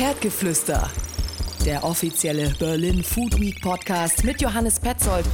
Herdgeflüster, 0.00 0.90
der 1.66 1.84
offizielle 1.84 2.54
Berlin 2.58 3.04
Food 3.04 3.38
Week 3.38 3.60
Podcast 3.60 4.24
mit 4.24 4.40
Johannes 4.40 4.80
Petzold. 4.80 5.26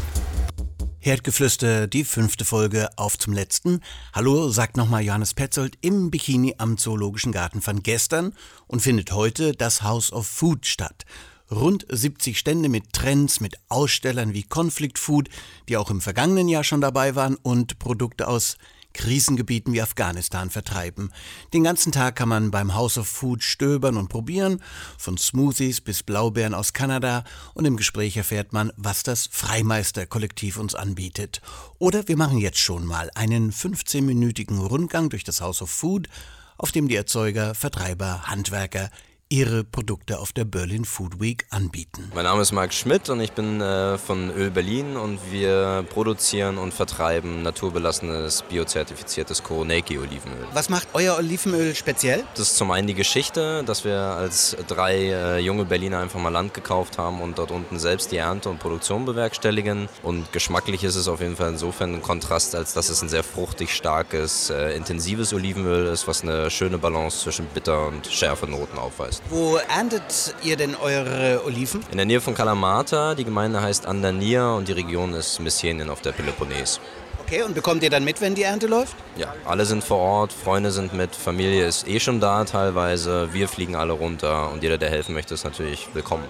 Herdgeflüster, 0.98 1.86
die 1.86 2.02
fünfte 2.02 2.44
Folge 2.44 2.88
auf 2.96 3.16
zum 3.16 3.32
letzten. 3.32 3.80
Hallo, 4.12 4.48
sagt 4.48 4.76
nochmal 4.76 5.04
Johannes 5.04 5.34
Petzold 5.34 5.78
im 5.82 6.10
Bikini 6.10 6.56
am 6.58 6.78
Zoologischen 6.78 7.30
Garten 7.30 7.62
von 7.62 7.84
gestern 7.84 8.34
und 8.66 8.82
findet 8.82 9.12
heute 9.12 9.52
das 9.52 9.82
House 9.82 10.12
of 10.12 10.26
Food 10.26 10.66
statt. 10.66 11.04
Rund 11.48 11.86
70 11.88 12.36
Stände 12.36 12.68
mit 12.68 12.92
Trends, 12.92 13.38
mit 13.38 13.54
Ausstellern 13.68 14.34
wie 14.34 14.42
Conflict 14.42 14.98
Food, 14.98 15.28
die 15.68 15.76
auch 15.76 15.92
im 15.92 16.00
vergangenen 16.00 16.48
Jahr 16.48 16.64
schon 16.64 16.80
dabei 16.80 17.14
waren 17.14 17.36
und 17.36 17.78
Produkte 17.78 18.26
aus 18.26 18.56
Krisengebieten 18.96 19.72
wie 19.74 19.82
Afghanistan 19.82 20.48
vertreiben. 20.48 21.12
Den 21.52 21.64
ganzen 21.64 21.92
Tag 21.92 22.16
kann 22.16 22.30
man 22.30 22.50
beim 22.50 22.74
House 22.74 22.96
of 22.96 23.06
Food 23.06 23.42
stöbern 23.42 23.96
und 23.96 24.08
probieren, 24.08 24.62
von 24.98 25.18
Smoothies 25.18 25.82
bis 25.82 26.02
Blaubeeren 26.02 26.54
aus 26.54 26.72
Kanada 26.72 27.22
und 27.54 27.66
im 27.66 27.76
Gespräch 27.76 28.16
erfährt 28.16 28.52
man, 28.52 28.72
was 28.76 29.02
das 29.02 29.28
Freimeister-Kollektiv 29.30 30.56
uns 30.56 30.74
anbietet. 30.74 31.42
Oder 31.78 32.08
wir 32.08 32.16
machen 32.16 32.38
jetzt 32.38 32.58
schon 32.58 32.86
mal 32.86 33.10
einen 33.14 33.52
15-minütigen 33.52 34.58
Rundgang 34.58 35.10
durch 35.10 35.24
das 35.24 35.42
House 35.42 35.60
of 35.60 35.70
Food, 35.70 36.08
auf 36.56 36.72
dem 36.72 36.88
die 36.88 36.96
Erzeuger, 36.96 37.54
Vertreiber, 37.54 38.22
Handwerker 38.28 38.90
ihre 39.28 39.64
Produkte 39.64 40.20
auf 40.20 40.32
der 40.32 40.44
Berlin 40.44 40.84
Food 40.84 41.20
Week 41.20 41.46
anbieten. 41.50 42.12
Mein 42.14 42.24
Name 42.24 42.42
ist 42.42 42.52
Marc 42.52 42.72
Schmidt 42.72 43.10
und 43.10 43.20
ich 43.20 43.32
bin 43.32 43.60
äh, 43.60 43.98
von 43.98 44.30
Öl 44.30 44.50
Berlin 44.50 44.96
und 44.96 45.18
wir 45.32 45.84
produzieren 45.90 46.58
und 46.58 46.72
vertreiben 46.72 47.42
naturbelassenes, 47.42 48.42
biozertifiziertes 48.42 49.42
Koroneki 49.42 49.98
Olivenöl. 49.98 50.46
Was 50.52 50.68
macht 50.68 50.86
euer 50.92 51.16
Olivenöl 51.16 51.74
speziell? 51.74 52.22
Das 52.34 52.50
ist 52.50 52.56
zum 52.56 52.70
einen 52.70 52.86
die 52.86 52.94
Geschichte, 52.94 53.64
dass 53.64 53.84
wir 53.84 53.98
als 53.98 54.56
drei 54.68 54.94
äh, 54.94 55.38
junge 55.40 55.64
Berliner 55.64 55.98
einfach 55.98 56.20
mal 56.20 56.28
Land 56.28 56.54
gekauft 56.54 56.96
haben 56.96 57.20
und 57.20 57.38
dort 57.38 57.50
unten 57.50 57.80
selbst 57.80 58.12
die 58.12 58.18
Ernte 58.18 58.48
und 58.48 58.60
Produktion 58.60 59.06
bewerkstelligen. 59.06 59.88
Und 60.04 60.32
geschmacklich 60.32 60.84
ist 60.84 60.94
es 60.94 61.08
auf 61.08 61.20
jeden 61.20 61.34
Fall 61.34 61.50
insofern 61.50 61.94
ein 61.94 62.02
Kontrast, 62.02 62.54
als 62.54 62.74
dass 62.74 62.90
es 62.90 63.02
ein 63.02 63.08
sehr 63.08 63.24
fruchtig, 63.24 63.74
starkes, 63.74 64.50
äh, 64.50 64.76
intensives 64.76 65.32
Olivenöl 65.32 65.86
ist, 65.86 66.06
was 66.06 66.22
eine 66.22 66.48
schöne 66.48 66.78
Balance 66.78 67.22
zwischen 67.22 67.46
Bitter- 67.46 67.88
und 67.88 68.06
Schärfenoten 68.06 68.78
aufweist 68.78 69.15
ist. 69.16 69.22
Wo 69.30 69.56
erntet 69.56 70.34
ihr 70.42 70.56
denn 70.56 70.74
eure 70.74 71.44
Oliven? 71.44 71.82
In 71.90 71.96
der 71.96 72.06
Nähe 72.06 72.20
von 72.20 72.34
Kalamata. 72.34 73.14
Die 73.14 73.24
Gemeinde 73.24 73.60
heißt 73.60 73.86
Andania 73.86 74.52
und 74.52 74.68
die 74.68 74.72
Region 74.72 75.14
ist 75.14 75.40
Messenien 75.40 75.90
auf 75.90 76.00
der 76.00 76.12
Peloponnes. 76.12 76.80
Okay, 77.20 77.42
und 77.42 77.54
bekommt 77.54 77.82
ihr 77.82 77.90
dann 77.90 78.04
mit, 78.04 78.20
wenn 78.20 78.34
die 78.34 78.44
Ernte 78.44 78.68
läuft? 78.68 78.94
Ja, 79.16 79.34
alle 79.44 79.64
sind 79.64 79.82
vor 79.82 79.98
Ort, 79.98 80.32
Freunde 80.32 80.70
sind 80.70 80.94
mit, 80.94 81.16
Familie 81.16 81.66
ist 81.66 81.88
eh 81.88 81.98
schon 81.98 82.20
da 82.20 82.44
teilweise. 82.44 83.32
Wir 83.32 83.48
fliegen 83.48 83.74
alle 83.74 83.94
runter 83.94 84.52
und 84.52 84.62
jeder, 84.62 84.78
der 84.78 84.90
helfen 84.90 85.14
möchte, 85.14 85.34
ist 85.34 85.44
natürlich 85.44 85.88
willkommen. 85.92 86.24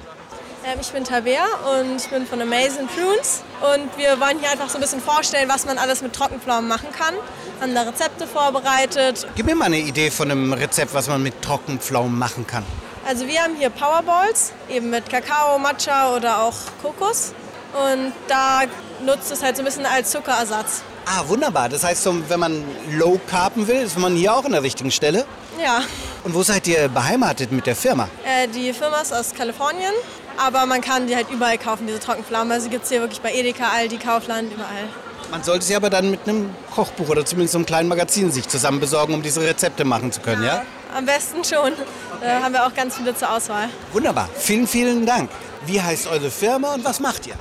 Ähm, 0.66 0.80
ich 0.80 0.90
bin 0.90 1.04
Tabea 1.04 1.44
und 1.78 1.96
ich 2.00 2.08
bin 2.08 2.26
von 2.26 2.42
Amazing 2.42 2.88
Prunes 2.88 3.42
und 3.72 3.96
wir 3.96 4.18
wollen 4.18 4.40
hier 4.40 4.50
einfach 4.50 4.68
so 4.68 4.78
ein 4.78 4.80
bisschen 4.80 5.00
vorstellen, 5.00 5.48
was 5.48 5.64
man 5.64 5.78
alles 5.78 6.02
mit 6.02 6.12
Trockenpflaumen 6.12 6.66
machen 6.66 6.88
kann. 6.90 7.14
Haben 7.60 7.72
da 7.72 7.82
Rezepte 7.82 8.26
vorbereitet. 8.26 9.28
Gib 9.36 9.46
mir 9.46 9.54
mal 9.54 9.66
eine 9.66 9.78
Idee 9.78 10.10
von 10.10 10.28
einem 10.28 10.52
Rezept, 10.52 10.92
was 10.92 11.06
man 11.06 11.22
mit 11.22 11.40
Trockenpflaumen 11.40 12.18
machen 12.18 12.48
kann. 12.48 12.64
Also 13.06 13.28
wir 13.28 13.40
haben 13.40 13.54
hier 13.54 13.70
Powerballs, 13.70 14.52
eben 14.68 14.90
mit 14.90 15.08
Kakao, 15.08 15.56
Matcha 15.60 16.16
oder 16.16 16.42
auch 16.42 16.56
Kokos. 16.82 17.32
Und 17.72 18.12
da 18.26 18.62
nutzt 19.04 19.30
es 19.30 19.44
halt 19.44 19.56
so 19.56 19.62
ein 19.62 19.66
bisschen 19.66 19.86
als 19.86 20.10
Zuckerersatz. 20.10 20.82
Ah, 21.04 21.22
wunderbar. 21.28 21.68
Das 21.68 21.84
heißt, 21.84 22.08
wenn 22.28 22.40
man 22.40 22.64
Low 22.90 23.20
Carben 23.30 23.68
will, 23.68 23.82
ist 23.82 23.96
man 23.96 24.16
hier 24.16 24.34
auch 24.34 24.44
an 24.44 24.50
der 24.50 24.64
richtigen 24.64 24.90
Stelle? 24.90 25.24
Ja. 25.62 25.82
Und 26.24 26.34
wo 26.34 26.42
seid 26.42 26.66
ihr 26.66 26.88
beheimatet 26.88 27.52
mit 27.52 27.66
der 27.66 27.76
Firma? 27.76 28.08
Äh, 28.24 28.48
die 28.48 28.72
Firma 28.72 29.00
ist 29.02 29.12
aus 29.12 29.32
Kalifornien 29.32 29.92
aber 30.38 30.66
man 30.66 30.80
kann 30.80 31.06
die 31.06 31.16
halt 31.16 31.30
überall 31.30 31.58
kaufen, 31.58 31.86
diese 31.86 32.00
Trockenpflaumen. 32.00 32.52
Also 32.52 32.68
gibt 32.68 32.84
es 32.84 32.90
hier 32.90 33.00
wirklich 33.00 33.20
bei 33.20 33.32
Edeka, 33.32 33.68
Aldi, 33.68 33.98
Kaufland, 33.98 34.52
überall. 34.52 34.88
Man 35.30 35.42
sollte 35.42 35.64
sie 35.64 35.74
aber 35.74 35.90
dann 35.90 36.10
mit 36.10 36.20
einem 36.28 36.54
Kochbuch 36.74 37.08
oder 37.08 37.24
zumindest 37.24 37.52
so 37.52 37.58
einem 37.58 37.66
kleinen 37.66 37.88
Magazin 37.88 38.30
sich 38.30 38.48
zusammen 38.48 38.78
besorgen, 38.78 39.14
um 39.14 39.22
diese 39.22 39.40
Rezepte 39.40 39.84
machen 39.84 40.12
zu 40.12 40.20
können, 40.20 40.42
ja? 40.42 40.56
ja? 40.56 40.62
Am 40.96 41.04
besten 41.04 41.42
schon. 41.44 41.72
Okay. 41.72 41.80
Da 42.22 42.42
haben 42.42 42.52
wir 42.52 42.64
auch 42.64 42.74
ganz 42.74 42.96
viele 42.96 43.14
zur 43.14 43.32
Auswahl. 43.32 43.68
Wunderbar. 43.92 44.28
Vielen, 44.36 44.66
vielen 44.66 45.04
Dank. 45.04 45.30
Wie 45.66 45.82
heißt 45.82 46.06
eure 46.06 46.30
Firma 46.30 46.74
und 46.74 46.84
was 46.84 47.00
macht 47.00 47.26
ihr? 47.26 47.34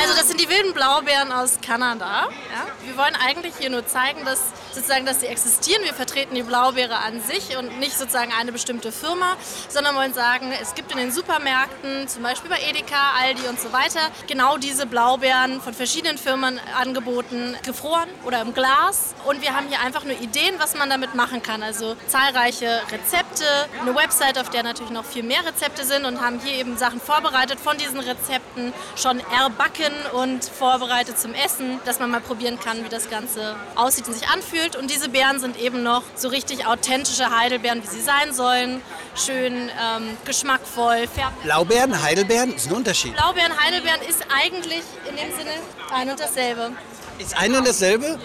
Also 0.00 0.14
das 0.16 0.28
sind 0.28 0.40
die 0.40 0.48
wilden 0.48 0.72
Blaubeeren 0.72 1.32
aus 1.32 1.58
Kanada. 1.66 2.28
Ja. 2.28 2.86
Wir 2.86 2.96
wollen 2.96 3.16
eigentlich 3.16 3.54
hier 3.58 3.70
nur 3.70 3.86
zeigen, 3.86 4.24
dass, 4.24 4.40
sozusagen, 4.74 5.06
dass 5.06 5.20
sie 5.20 5.26
existieren. 5.26 5.82
Wir 5.84 5.94
vertreten 5.94 6.34
die 6.34 6.42
Blaubeere 6.42 6.98
an 6.98 7.20
sich 7.22 7.56
und 7.56 7.78
nicht 7.78 7.96
sozusagen 7.96 8.32
eine 8.32 8.52
bestimmte 8.52 8.92
Firma, 8.92 9.36
sondern 9.68 9.94
wollen 9.96 10.14
sagen, 10.14 10.52
es 10.60 10.74
gibt 10.74 10.92
in 10.92 10.98
den 10.98 11.12
Supermärkten, 11.12 12.08
zum 12.08 12.22
Beispiel 12.22 12.50
bei 12.50 12.60
Edeka, 12.60 13.12
Aldi 13.20 13.48
und 13.48 13.60
so 13.60 13.72
weiter, 13.72 14.00
genau 14.26 14.56
diese 14.56 14.86
Blaubeeren 14.86 15.60
von 15.60 15.74
verschiedenen 15.74 16.18
Firmen 16.18 16.60
angeboten, 16.78 17.56
gefroren 17.64 18.08
oder 18.24 18.40
im 18.40 18.54
Glas. 18.54 19.14
Und 19.26 19.42
wir 19.42 19.54
haben 19.54 19.68
hier 19.68 19.80
einfach 19.80 20.04
nur 20.04 20.18
Ideen, 20.20 20.54
was 20.58 20.74
man 20.76 20.90
damit 20.90 21.14
machen 21.14 21.42
kann. 21.42 21.62
Also 21.62 21.96
zahlreiche 22.06 22.82
Rezepte, 22.90 23.44
eine 23.80 23.94
Website, 23.94 24.38
auf 24.38 24.50
der 24.50 24.62
natürlich 24.62 24.92
noch 24.92 25.04
viel 25.04 25.22
mehr 25.22 25.44
Rezepte 25.44 25.84
sind 25.84 26.04
und 26.04 26.20
haben 26.20 26.40
hier 26.40 26.54
eben 26.54 26.76
Sachen 26.76 27.00
vorbereitet 27.00 27.60
von 27.60 27.76
diesen 27.76 28.00
Rezepten 28.00 28.72
schon 28.96 29.20
erbacken 29.30 29.92
und 30.12 30.44
vorbereitet 30.44 31.18
zum 31.18 31.34
Essen, 31.34 31.80
dass 31.84 31.98
man 31.98 32.10
mal 32.10 32.20
probieren 32.20 32.58
kann, 32.58 32.84
wie 32.84 32.88
das 32.88 33.10
Ganze 33.10 33.56
aussieht 33.74 34.06
und 34.06 34.14
sich 34.14 34.28
anfühlt. 34.28 34.61
Und 34.76 34.90
diese 34.90 35.08
Beeren 35.08 35.40
sind 35.40 35.58
eben 35.58 35.82
noch 35.82 36.02
so 36.14 36.28
richtig 36.28 36.66
authentische 36.66 37.36
Heidelbeeren, 37.36 37.82
wie 37.82 37.86
sie 37.88 38.00
sein 38.00 38.32
sollen. 38.32 38.80
Schön 39.14 39.54
ähm, 39.54 40.16
geschmackvoll. 40.24 41.08
Blaubeeren, 41.42 42.02
Heidelbeeren 42.02 42.54
ist 42.54 42.68
ein 42.68 42.74
Unterschied. 42.74 43.14
Blaubeeren, 43.14 43.52
Heidelbeeren 43.60 44.00
ist 44.08 44.24
eigentlich 44.32 44.82
in 45.08 45.16
dem 45.16 45.36
Sinne 45.36 45.50
ein 45.92 46.08
und 46.10 46.20
dasselbe. 46.20 46.70
Ist 47.18 47.36
ein 47.36 47.54
und 47.54 47.66
dasselbe? 47.66 48.18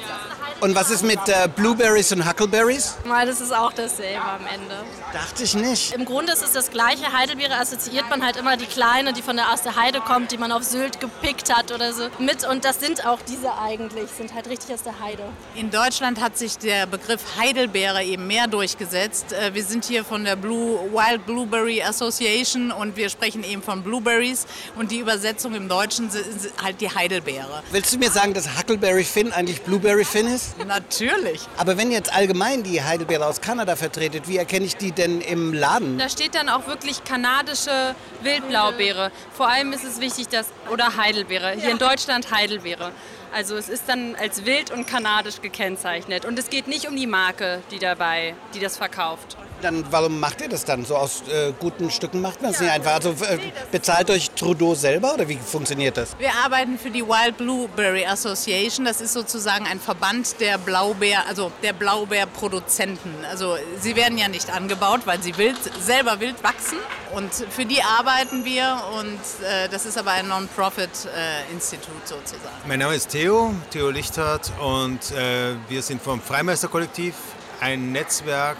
Und 0.59 0.73
was 0.73 0.89
ist 0.89 1.03
mit 1.03 1.19
äh, 1.27 1.47
Blueberries 1.55 2.11
und 2.11 2.27
Huckleberries? 2.27 2.95
Mal, 3.05 3.27
das 3.27 3.41
ist 3.41 3.53
auch 3.55 3.71
dasselbe 3.71 4.23
am 4.23 4.41
Ende. 4.51 4.75
Dachte 5.13 5.43
ich 5.43 5.53
nicht. 5.53 5.93
Im 5.93 6.03
Grunde 6.03 6.33
ist 6.33 6.43
es 6.43 6.51
das 6.53 6.71
gleiche. 6.71 7.13
Heidelbeere 7.13 7.59
assoziiert 7.59 8.09
man 8.09 8.25
halt 8.25 8.37
immer 8.37 8.57
die 8.57 8.65
kleine, 8.65 9.13
die 9.13 9.21
von 9.21 9.35
der 9.35 9.53
aus 9.53 9.61
der 9.61 9.75
Heide 9.75 10.01
kommt, 10.01 10.31
die 10.31 10.37
man 10.39 10.51
auf 10.51 10.63
Sylt 10.63 10.99
gepickt 10.99 11.55
hat 11.55 11.71
oder 11.71 11.93
so 11.93 12.07
mit. 12.17 12.47
Und 12.47 12.65
das 12.65 12.79
sind 12.79 13.05
auch 13.05 13.19
diese 13.21 13.55
eigentlich, 13.55 14.09
sind 14.09 14.33
halt 14.33 14.49
richtig 14.49 14.73
aus 14.73 14.81
der 14.81 14.99
Heide. 14.99 15.23
In 15.53 15.69
Deutschland 15.69 16.19
hat 16.19 16.39
sich 16.39 16.57
der 16.57 16.87
Begriff 16.87 17.21
Heidelbeere 17.39 18.03
eben 18.03 18.25
mehr 18.25 18.47
durchgesetzt. 18.47 19.33
Äh, 19.33 19.53
wir 19.53 19.63
sind 19.63 19.85
hier 19.85 20.03
von 20.03 20.23
der 20.23 20.35
Blue, 20.35 20.79
Wild 20.91 21.23
Blueberry 21.27 21.83
Association 21.83 22.71
und 22.71 22.97
wir 22.97 23.09
sprechen 23.09 23.43
eben 23.43 23.61
von 23.61 23.83
Blueberries. 23.83 24.47
Und 24.75 24.89
die 24.89 24.99
Übersetzung 24.99 25.53
im 25.53 25.69
Deutschen 25.69 26.07
ist 26.07 26.51
halt 26.63 26.81
die 26.81 26.89
Heidelbeere. 26.89 27.61
Willst 27.69 27.93
du 27.93 27.99
mir 27.99 28.09
sagen, 28.09 28.33
dass 28.33 28.57
Huckleberry 28.57 29.03
Finn 29.03 29.31
eigentlich 29.31 29.61
Blueberry 29.61 30.03
Finn 30.03 30.25
ist? 30.25 30.46
Natürlich. 30.65 31.41
Aber 31.57 31.77
wenn 31.77 31.91
jetzt 31.91 32.13
allgemein 32.13 32.63
die 32.63 32.83
Heidelbeere 32.83 33.25
aus 33.25 33.41
Kanada 33.41 33.75
vertretet, 33.75 34.27
wie 34.27 34.37
erkenne 34.37 34.65
ich 34.65 34.75
die 34.77 34.91
denn 34.91 35.21
im 35.21 35.53
Laden? 35.53 35.97
Da 35.97 36.09
steht 36.09 36.35
dann 36.35 36.49
auch 36.49 36.67
wirklich 36.67 37.03
kanadische 37.03 37.95
Wildblaubeere. 38.21 39.11
Vor 39.33 39.47
allem 39.47 39.73
ist 39.73 39.83
es 39.83 39.99
wichtig, 39.99 40.27
dass, 40.29 40.47
oder 40.71 40.97
Heidelbeere, 40.97 41.51
hier 41.51 41.71
in 41.71 41.77
Deutschland 41.77 42.31
Heidelbeere. 42.31 42.91
Also 43.33 43.55
es 43.55 43.69
ist 43.69 43.83
dann 43.87 44.15
als 44.15 44.45
wild 44.45 44.71
und 44.71 44.87
kanadisch 44.87 45.41
gekennzeichnet. 45.41 46.25
Und 46.25 46.39
es 46.39 46.49
geht 46.49 46.67
nicht 46.67 46.87
um 46.87 46.95
die 46.95 47.07
Marke, 47.07 47.61
die 47.71 47.79
dabei, 47.79 48.35
die 48.53 48.59
das 48.59 48.77
verkauft. 48.77 49.37
Dann 49.61 49.83
warum 49.89 50.19
macht 50.19 50.41
ihr 50.41 50.49
das 50.49 50.65
dann? 50.65 50.85
So 50.85 50.95
aus 50.95 51.23
äh, 51.27 51.51
guten 51.59 51.89
Stücken 51.89 52.21
macht 52.21 52.41
man 52.41 52.51
es 52.51 52.59
ja. 52.59 52.65
nicht 52.65 52.73
einfach. 52.73 52.93
Also 52.93 53.11
äh, 53.11 53.39
bezahlt 53.71 54.09
euch 54.09 54.31
Trudeau 54.31 54.75
selber 54.75 55.15
oder 55.15 55.27
wie 55.27 55.37
funktioniert 55.37 55.97
das? 55.97 56.17
Wir 56.19 56.33
arbeiten 56.43 56.77
für 56.77 56.91
die 56.91 57.03
Wild 57.03 57.37
Blueberry 57.37 58.05
Association. 58.05 58.85
Das 58.85 59.01
ist 59.01 59.13
sozusagen 59.13 59.65
ein 59.65 59.79
Verband 59.79 60.39
der 60.39 60.57
Blaubeer, 60.57 61.23
also 61.27 61.51
der 61.63 61.73
Blaubeerproduzenten. 61.73 63.13
Also 63.29 63.57
sie 63.79 63.95
werden 63.95 64.17
ja 64.17 64.27
nicht 64.27 64.49
angebaut, 64.53 65.01
weil 65.05 65.21
sie 65.21 65.37
wild, 65.37 65.57
selber 65.81 66.19
wild 66.19 66.43
wachsen. 66.43 66.77
Und 67.13 67.33
für 67.33 67.65
die 67.65 67.81
arbeiten 67.81 68.45
wir 68.45 68.81
und 68.99 69.19
äh, 69.45 69.69
das 69.69 69.85
ist 69.85 69.97
aber 69.97 70.11
ein 70.11 70.27
Non-Profit-Institut 70.27 72.03
äh, 72.03 72.07
sozusagen. 72.07 72.55
Mein 72.67 72.79
Name 72.79 72.95
ist 72.95 73.09
Theo, 73.09 73.53
Theo 73.71 73.89
Lichthardt 73.89 74.51
und 74.59 75.11
äh, 75.11 75.55
wir 75.69 75.81
sind 75.81 76.01
vom 76.01 76.21
Freimeisterkollektiv, 76.21 77.15
ein 77.61 77.91
Netzwerk 77.91 78.57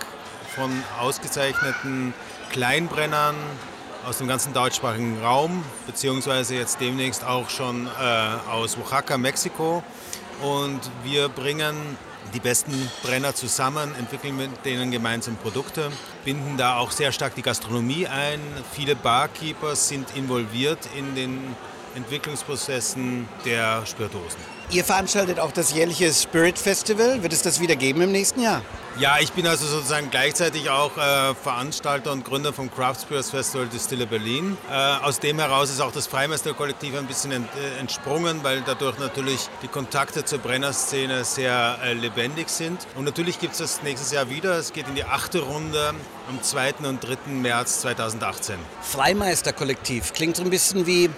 von 0.57 0.71
ausgezeichneten 0.99 2.13
Kleinbrennern 2.51 3.35
aus 4.07 4.17
dem 4.17 4.27
ganzen 4.27 4.53
deutschsprachigen 4.53 5.21
Raum, 5.21 5.63
beziehungsweise 5.85 6.55
jetzt 6.55 6.81
demnächst 6.81 7.23
auch 7.23 7.49
schon 7.49 7.85
äh, 7.87 8.49
aus 8.49 8.75
Oaxaca, 8.77 9.17
Mexiko. 9.17 9.83
Und 10.41 10.79
wir 11.03 11.29
bringen 11.29 11.75
die 12.33 12.39
besten 12.39 12.73
Brenner 13.03 13.35
zusammen, 13.35 13.93
entwickeln 13.99 14.35
mit 14.35 14.49
denen 14.65 14.91
gemeinsam 14.91 15.35
Produkte, 15.37 15.91
binden 16.25 16.57
da 16.57 16.77
auch 16.77 16.91
sehr 16.91 17.11
stark 17.11 17.35
die 17.35 17.41
Gastronomie 17.41 18.07
ein. 18.07 18.39
Viele 18.73 18.95
Barkeepers 18.95 19.87
sind 19.87 20.15
involviert 20.15 20.79
in 20.97 21.15
den 21.15 21.55
Entwicklungsprozessen 21.97 23.27
der 23.43 23.85
Spirituosen. 23.85 24.39
Ihr 24.69 24.83
veranstaltet 24.83 25.39
auch 25.39 25.51
das 25.51 25.73
jährliche 25.73 26.11
Spirit 26.13 26.59
Festival. 26.59 27.23
Wird 27.23 27.31
es 27.31 27.41
das 27.41 27.59
wieder 27.59 27.75
geben 27.75 28.01
im 28.01 28.11
nächsten 28.11 28.41
Jahr? 28.41 28.61
Ja, 28.99 29.17
ich 29.19 29.31
bin 29.31 29.47
also 29.47 29.65
sozusagen 29.65 30.09
gleichzeitig 30.09 30.69
auch 30.69 30.97
äh, 30.97 31.35
Veranstalter 31.35 32.11
und 32.11 32.25
Gründer 32.25 32.51
vom 32.51 32.69
Craft 32.69 33.01
Spirits 33.03 33.29
Festival 33.29 33.67
Distille 33.67 34.07
Berlin. 34.07 34.57
Äh, 34.69 34.73
aus 34.73 35.19
dem 35.19 35.39
heraus 35.39 35.69
ist 35.69 35.79
auch 35.81 35.91
das 35.91 36.07
Freimeister-Kollektiv 36.07 36.97
ein 36.97 37.05
bisschen 37.05 37.31
ent, 37.31 37.47
äh, 37.55 37.79
entsprungen, 37.79 38.39
weil 38.43 38.61
dadurch 38.65 38.97
natürlich 38.97 39.47
die 39.61 39.67
Kontakte 39.67 40.25
zur 40.25 40.39
Brennerszene 40.39 41.23
sehr 41.23 41.77
äh, 41.83 41.93
lebendig 41.93 42.49
sind. 42.49 42.87
Und 42.95 43.05
natürlich 43.05 43.39
gibt 43.39 43.53
es 43.53 43.59
das 43.59 43.83
nächstes 43.83 44.11
Jahr 44.11 44.29
wieder. 44.29 44.57
Es 44.57 44.73
geht 44.73 44.87
in 44.87 44.95
die 44.95 45.05
achte 45.05 45.39
Runde 45.39 45.93
am 46.27 46.41
2. 46.41 46.73
und 46.83 47.01
3. 47.01 47.31
März 47.31 47.81
2018. 47.81 48.55
Freimeister-Kollektiv 48.81 50.13
klingt 50.13 50.35
so 50.35 50.43
ein 50.43 50.49
bisschen 50.49 50.87
wie 50.87 51.09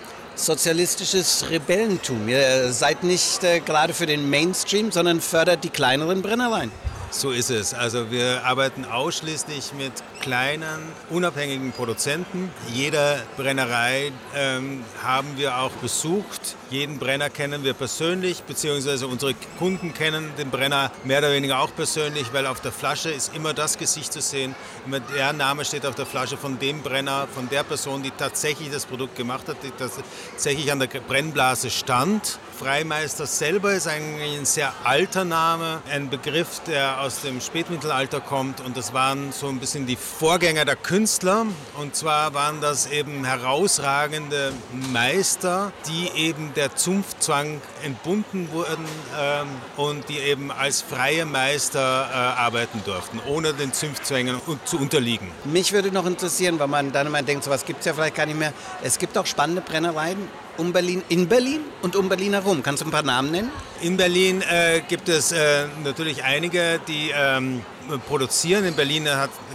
sozialistisches 0.46 1.50
Rebellentum. 1.50 2.28
Ihr 2.28 2.72
seid 2.72 3.04
nicht 3.04 3.44
äh, 3.44 3.60
gerade 3.60 3.94
für 3.94 4.06
den 4.06 4.30
Mainstream, 4.30 4.92
sondern 4.92 5.22
fördert 5.22 5.64
die 5.64 5.70
kleineren 5.70 6.22
Brennereien. 6.22 6.72
So 7.12 7.32
ist 7.32 7.50
es. 7.50 7.74
Also 7.74 8.12
wir 8.12 8.46
arbeiten 8.46 8.86
ausschließlich 8.86 9.74
mit 9.74 9.92
kleinen, 10.22 10.80
unabhängigen 11.10 11.72
Produzenten. 11.72 12.52
Jede 12.72 13.24
Brennerei 13.36 14.12
ähm, 14.36 14.84
haben 15.04 15.36
wir 15.36 15.58
auch 15.58 15.72
besucht. 15.72 16.56
Jeden 16.70 17.00
Brenner 17.00 17.32
kennen 17.32 17.64
wir 17.64 17.74
persönlich, 17.74 18.44
beziehungsweise 18.44 19.08
unsere 19.08 19.34
Kunden 19.58 19.94
kennen 19.96 20.32
den 20.38 20.52
Brenner 20.52 20.92
mehr 21.04 21.18
oder 21.18 21.32
weniger 21.32 21.60
auch 21.60 21.74
persönlich, 21.76 22.32
weil 22.32 22.46
auf 22.46 22.62
der 22.62 22.72
Flasche 22.72 23.10
ist 23.10 23.36
immer 23.36 23.56
das 23.56 23.80
Gesicht 23.80 24.14
zu 24.14 24.22
sehen. 24.22 24.54
Immer 24.86 25.00
der 25.00 25.34
Name 25.34 25.66
steht 25.66 25.88
auf 25.88 25.96
der 25.96 26.06
Flasche 26.06 26.38
von 26.38 26.60
dem 26.60 26.84
Brenner, 26.84 27.28
von 27.34 27.50
der 27.50 27.64
Person, 27.64 28.04
die 28.04 28.12
tatsächlich 28.12 28.70
das 28.70 28.86
Produkt 28.86 29.16
gemacht 29.16 29.48
hat, 29.48 29.58
die 29.64 29.72
tatsächlich 29.72 30.72
an 30.72 30.80
der 30.80 30.88
Brennblase 30.88 31.72
stand. 31.72 32.38
Freimeister 32.60 33.26
selber 33.26 33.72
ist 33.72 33.88
eigentlich 33.88 34.38
ein 34.38 34.46
sehr 34.46 34.74
alter 34.84 35.24
Name, 35.24 35.82
ein 35.90 36.10
Begriff, 36.10 36.60
der 36.68 36.99
aus 37.00 37.22
dem 37.22 37.42
Spätmittelalter 37.42 38.20
kommt 38.20 38.62
und 38.62 38.76
das 38.76 38.94
waren 38.94 39.32
so 39.32 39.48
ein 39.48 39.60
bisschen 39.60 39.86
die 39.86 39.96
Vorgänger 39.96 40.66
der 40.66 40.76
Künstler. 40.76 41.46
Und 41.78 41.96
zwar 41.96 42.34
waren 42.34 42.62
das 42.62 42.88
eben 42.88 43.24
herausragende 43.26 44.52
Meister, 44.92 45.72
die 45.88 46.10
eben 46.20 46.54
der 46.56 46.76
Zunftzwang 46.76 47.62
entbunden 47.84 48.50
wurden 48.52 48.86
ähm, 49.20 49.48
und 49.78 50.10
die 50.10 50.20
eben 50.20 50.52
als 50.52 50.82
freie 50.82 51.26
Meister 51.26 52.10
äh, 52.12 52.14
arbeiten 52.14 52.82
durften, 52.86 53.20
ohne 53.28 53.54
den 53.54 53.74
Zunftzwängen 53.74 54.42
zu 54.66 54.78
unterliegen. 54.78 55.32
Mich 55.46 55.72
würde 55.72 55.92
noch 55.92 56.06
interessieren, 56.06 56.60
weil 56.60 56.68
man 56.68 56.92
dann 56.92 57.08
immer 57.08 57.22
denkt, 57.22 57.44
sowas 57.44 57.66
gibt 57.66 57.80
es 57.80 57.86
ja 57.86 57.94
vielleicht 57.94 58.16
gar 58.16 58.26
nicht 58.26 58.40
mehr. 58.40 58.54
Es 58.84 58.98
gibt 58.98 59.18
auch 59.18 59.26
spannende 59.26 59.62
Brennereien 59.62 60.18
um 60.60 60.74
Berlin, 60.74 61.02
in 61.10 61.28
Berlin 61.28 61.62
und 61.82 61.96
um 61.96 62.10
Berlin 62.10 62.34
herum. 62.34 62.62
Kannst 62.62 62.82
du 62.82 62.88
ein 62.88 62.92
paar 62.92 63.04
Namen 63.04 63.32
nennen? 63.32 63.52
In 63.82 63.98
Berlin 63.98 64.42
äh, 64.42 64.82
gibt 64.88 65.10
es 65.10 65.32
äh, 65.32 65.66
natürlich 65.84 66.24
einige, 66.24 66.80
die 66.88 67.12
ähm, 67.16 67.62
produzieren. 68.08 68.66
In 68.66 68.76
Berlin 68.76 69.08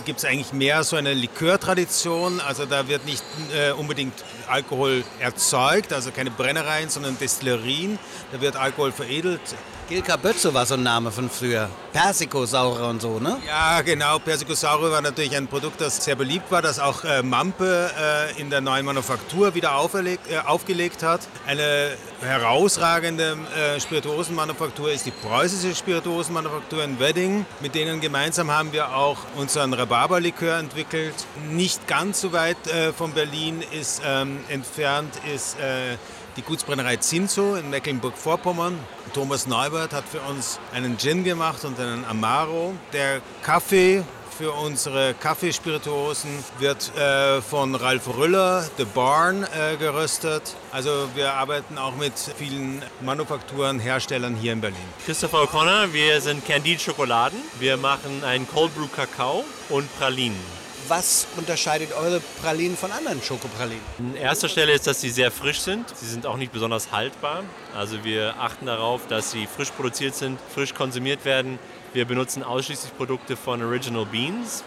gibt 0.04 0.18
es 0.18 0.24
eigentlich 0.24 0.52
mehr 0.52 0.82
so 0.82 0.96
eine 0.96 1.12
Likörtradition. 1.14 2.40
Also 2.40 2.64
da 2.64 2.88
wird 2.88 3.04
nicht 3.04 3.22
äh, 3.54 3.72
unbedingt 3.72 4.24
Alkohol 4.48 5.04
erzeugt, 5.20 5.92
also 5.92 6.10
keine 6.10 6.30
Brennereien, 6.30 6.88
sondern 6.88 7.18
Destillerien. 7.18 7.98
Da 8.32 8.40
wird 8.40 8.56
Alkohol 8.56 8.92
veredelt. 8.92 9.40
Gilka 9.86 10.16
Bötzo 10.16 10.54
war 10.54 10.64
so 10.64 10.74
ein 10.74 10.82
Name 10.82 11.12
von 11.12 11.28
früher. 11.28 11.68
Persikosaure 11.92 12.88
und 12.88 13.02
so, 13.02 13.20
ne? 13.20 13.36
Ja, 13.46 13.82
genau. 13.82 14.18
Persikosaure 14.18 14.90
war 14.90 15.02
natürlich 15.02 15.36
ein 15.36 15.46
Produkt, 15.46 15.80
das 15.80 16.02
sehr 16.02 16.16
beliebt 16.16 16.50
war, 16.50 16.62
das 16.62 16.78
auch 16.78 17.04
äh, 17.04 17.22
Mampe 17.22 17.90
äh, 17.98 18.40
in 18.40 18.48
der 18.48 18.62
neuen 18.62 18.86
Manufaktur 18.86 19.54
wieder 19.54 19.76
auferlegt, 19.76 20.30
äh, 20.30 20.38
aufgelegt 20.38 21.02
hat. 21.02 21.20
Eine 21.46 21.98
herausragende 22.22 23.36
äh, 23.54 23.78
Spirituosenmanufaktur 23.78 24.90
ist 24.90 25.04
die 25.04 25.10
preußische 25.10 25.74
Spirituosenmanufaktur 25.74 26.82
in 26.82 26.98
Wedding. 26.98 27.44
Mit 27.60 27.74
denen 27.74 28.00
gemeinsam 28.00 28.50
haben 28.50 28.72
wir 28.72 28.96
auch 28.96 29.18
unseren 29.36 29.74
Rhabarberlikör 29.74 30.58
entwickelt. 30.58 31.14
Nicht 31.50 31.86
ganz 31.86 32.22
so 32.22 32.32
weit 32.32 32.66
äh, 32.68 32.94
von 32.94 33.12
Berlin 33.12 33.62
ist 33.78 34.00
ähm, 34.02 34.40
entfernt 34.48 35.12
ist 35.34 35.58
äh, 35.60 35.98
die 36.36 36.42
Gutsbrennerei 36.42 36.96
Zinzo 36.96 37.54
in 37.56 37.70
Mecklenburg-Vorpommern. 37.70 38.78
Thomas 39.12 39.46
Neubert 39.46 39.92
hat 39.92 40.04
für 40.08 40.20
uns 40.20 40.58
einen 40.72 40.98
Gin 40.98 41.24
gemacht 41.24 41.64
und 41.64 41.78
einen 41.78 42.04
Amaro. 42.04 42.74
Der 42.92 43.20
Kaffee 43.42 44.02
für 44.36 44.52
unsere 44.52 45.14
Kaffeespirituosen 45.14 46.30
wird 46.58 46.94
äh, 46.96 47.40
von 47.40 47.74
Ralf 47.74 48.08
Rüller, 48.16 48.68
The 48.76 48.84
Barn, 48.84 49.44
äh, 49.44 49.76
geröstet. 49.76 50.56
Also 50.72 51.08
wir 51.14 51.34
arbeiten 51.34 51.78
auch 51.78 51.94
mit 51.94 52.14
vielen 52.36 52.82
Manufakturen, 53.00 53.78
Herstellern 53.78 54.34
hier 54.34 54.52
in 54.52 54.60
Berlin. 54.60 54.76
Christopher 55.04 55.44
O'Connor, 55.44 55.92
wir 55.92 56.20
sind 56.20 56.44
Candide 56.44 56.80
Schokoladen. 56.80 57.38
Wir 57.60 57.76
machen 57.76 58.24
einen 58.24 58.48
Cold 58.48 58.74
Brew 58.74 58.88
Kakao 58.88 59.44
und 59.68 59.88
Pralinen. 59.98 60.63
Was 60.88 61.26
unterscheidet 61.38 61.92
eure 61.94 62.20
Pralinen 62.42 62.76
von 62.76 62.92
anderen 62.92 63.22
Schokopralinen? 63.22 63.80
In 63.98 64.16
erster 64.16 64.48
Stelle 64.48 64.72
ist, 64.72 64.86
dass 64.86 65.00
sie 65.00 65.08
sehr 65.08 65.30
frisch 65.30 65.60
sind. 65.60 65.86
Sie 65.96 66.06
sind 66.06 66.26
auch 66.26 66.36
nicht 66.36 66.52
besonders 66.52 66.92
haltbar. 66.92 67.42
Also 67.74 68.04
wir 68.04 68.34
achten 68.38 68.66
darauf, 68.66 69.06
dass 69.06 69.30
sie 69.30 69.46
frisch 69.46 69.70
produziert 69.70 70.14
sind, 70.14 70.38
frisch 70.52 70.74
konsumiert 70.74 71.24
werden. 71.24 71.58
Wir 71.94 72.04
benutzen 72.04 72.42
ausschließlich 72.42 72.94
Produkte 72.96 73.36
von 73.36 73.62
Original 73.62 74.04
Beans. 74.04 74.62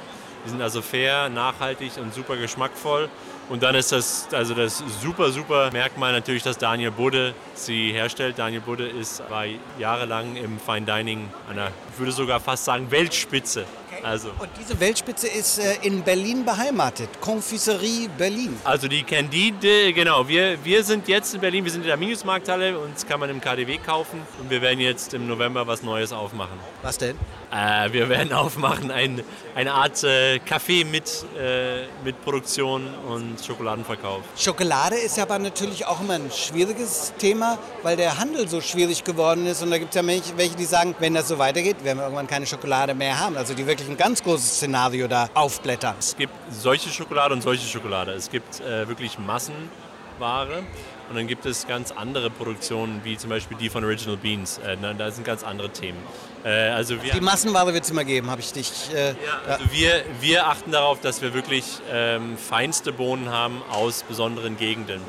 Die 0.45 0.49
sind 0.49 0.61
also 0.61 0.81
fair, 0.81 1.29
nachhaltig 1.29 1.91
und 1.97 2.13
super 2.13 2.35
geschmackvoll. 2.37 3.09
Und 3.49 3.63
dann 3.63 3.75
ist 3.75 3.91
das 3.91 4.27
also 4.31 4.53
das 4.53 4.83
super, 5.01 5.31
super 5.31 5.71
Merkmal 5.71 6.13
natürlich, 6.13 6.43
dass 6.43 6.57
Daniel 6.57 6.91
Budde 6.91 7.33
sie 7.53 7.91
herstellt. 7.91 8.39
Daniel 8.39 8.61
Budde 8.61 8.87
ist, 8.87 9.21
war 9.29 9.45
jahrelang 9.77 10.35
im 10.35 10.59
Fine 10.59 10.85
Dining 10.85 11.29
einer, 11.49 11.71
ich 11.93 11.99
würde 11.99 12.11
sogar 12.11 12.39
fast 12.39 12.65
sagen, 12.65 12.89
Weltspitze 12.91 13.65
also. 14.07 14.30
Und 14.39 14.50
diese 14.59 14.80
Weltspitze 14.80 15.27
ist 15.27 15.59
äh, 15.59 15.75
in 15.83 16.01
Berlin 16.04 16.45
beheimatet. 16.45 17.09
Confiserie 17.21 18.09
Berlin. 18.18 18.57
Also 18.63 18.88
die 18.88 19.04
Candide, 19.04 19.94
genau. 19.94 20.27
Wir, 20.27 20.63
wir 20.63 20.83
sind 20.83 21.07
jetzt 21.07 21.36
in 21.36 21.42
Berlin, 21.42 21.63
wir 21.63 21.71
sind 21.71 21.81
in 21.81 21.88
der 21.88 21.98
Minusmarkthalle. 21.98 22.80
Uns 22.80 23.06
kann 23.06 23.19
man 23.19 23.30
im 23.30 23.42
KDW 23.42 23.77
kaufen. 23.77 24.21
Und 24.39 24.50
wir 24.50 24.62
werden 24.62 24.80
jetzt 24.80 25.13
im 25.13 25.27
November 25.27 25.68
was 25.68 25.83
Neues 25.83 26.12
aufmachen. 26.12 26.57
Was 26.81 26.98
denn? 26.98 27.18
Äh, 27.51 27.94
wir 27.94 28.09
werden 28.09 28.33
aufmachen 28.33 28.91
ein, 28.91 29.23
eine 29.55 29.73
Art 29.73 30.03
äh, 30.03 30.39
Café 30.47 30.85
mit, 30.85 31.25
äh, 31.39 31.85
mit 32.03 32.21
Produktion 32.23 32.88
und 33.07 33.44
Schokoladenverkauf. 33.44 34.21
Schokolade 34.38 34.95
ist 34.95 35.17
aber 35.17 35.39
natürlich 35.39 35.85
auch 35.85 36.01
immer 36.01 36.13
ein 36.13 36.29
schwieriges 36.31 37.13
Thema, 37.17 37.57
weil 37.83 37.95
der 37.95 38.19
Handel 38.19 38.47
so 38.47 38.59
schwierig 38.59 39.03
geworden 39.03 39.45
ist. 39.45 39.63
Und 39.63 39.71
da 39.71 39.77
gibt 39.77 39.95
es 39.95 40.01
ja 40.01 40.05
welche, 40.05 40.55
die 40.55 40.65
sagen, 40.65 40.95
wenn 40.99 41.13
das 41.13 41.29
so 41.29 41.38
weitergeht, 41.38 41.83
werden 41.83 41.99
wir 41.99 42.03
irgendwann 42.03 42.27
keine 42.27 42.45
Schokolade 42.45 42.94
mehr 42.94 43.19
haben. 43.19 43.38
Also 43.38 43.53
die 43.53 43.65
wirklich 43.65 43.89
ein 43.89 43.97
ganz 43.97 44.21
großes 44.21 44.57
Szenario 44.57 45.07
da 45.07 45.29
aufblättern. 45.33 45.95
Es 46.00 46.17
gibt 46.17 46.33
solche 46.51 46.89
Schokolade 46.89 47.33
und 47.33 47.41
solche 47.41 47.65
Schokolade. 47.65 48.12
Es 48.12 48.29
gibt 48.29 48.60
äh, 48.60 48.88
wirklich 48.88 49.17
Massenware 49.19 50.63
und 51.10 51.15
dann 51.15 51.27
gibt 51.27 51.45
es 51.45 51.67
ganz 51.67 51.91
andere 51.91 52.29
Produktionen, 52.29 53.01
wie 53.03 53.17
zum 53.17 53.29
Beispiel 53.29 53.57
die 53.57 53.69
von 53.69 53.83
Original 53.86 54.17
Beans. 54.17 54.57
Äh, 54.57 54.75
da 54.98 55.12
sind 55.12 55.24
ganz 55.24 55.43
andere 55.43 55.69
Themen. 55.69 56.00
Äh, 56.48 56.70
also 56.70 57.01
wir, 57.04 57.12
die 57.12 57.22
Massenware 57.22 57.74
wird 57.74 57.84
es 57.84 57.89
immer 57.89 58.06
geben, 58.06 58.32
habe 58.32 58.42
ich 58.42 58.54
dich. 58.54 58.72
Äh, 58.94 59.10
ja, 59.10 59.16
also 59.46 59.63
ja. 59.66 59.72
wir, 59.72 60.04
wir 60.22 60.48
achten 60.48 60.72
darauf, 60.72 61.01
dass 61.01 61.22
wir 61.22 61.34
wirklich 61.34 61.66
ähm, 61.92 62.38
feinste 62.38 62.94
Bohnen 62.94 63.30
haben 63.30 63.62
aus 63.70 64.04
besonderen 64.04 64.58
Gegenden. 64.58 65.01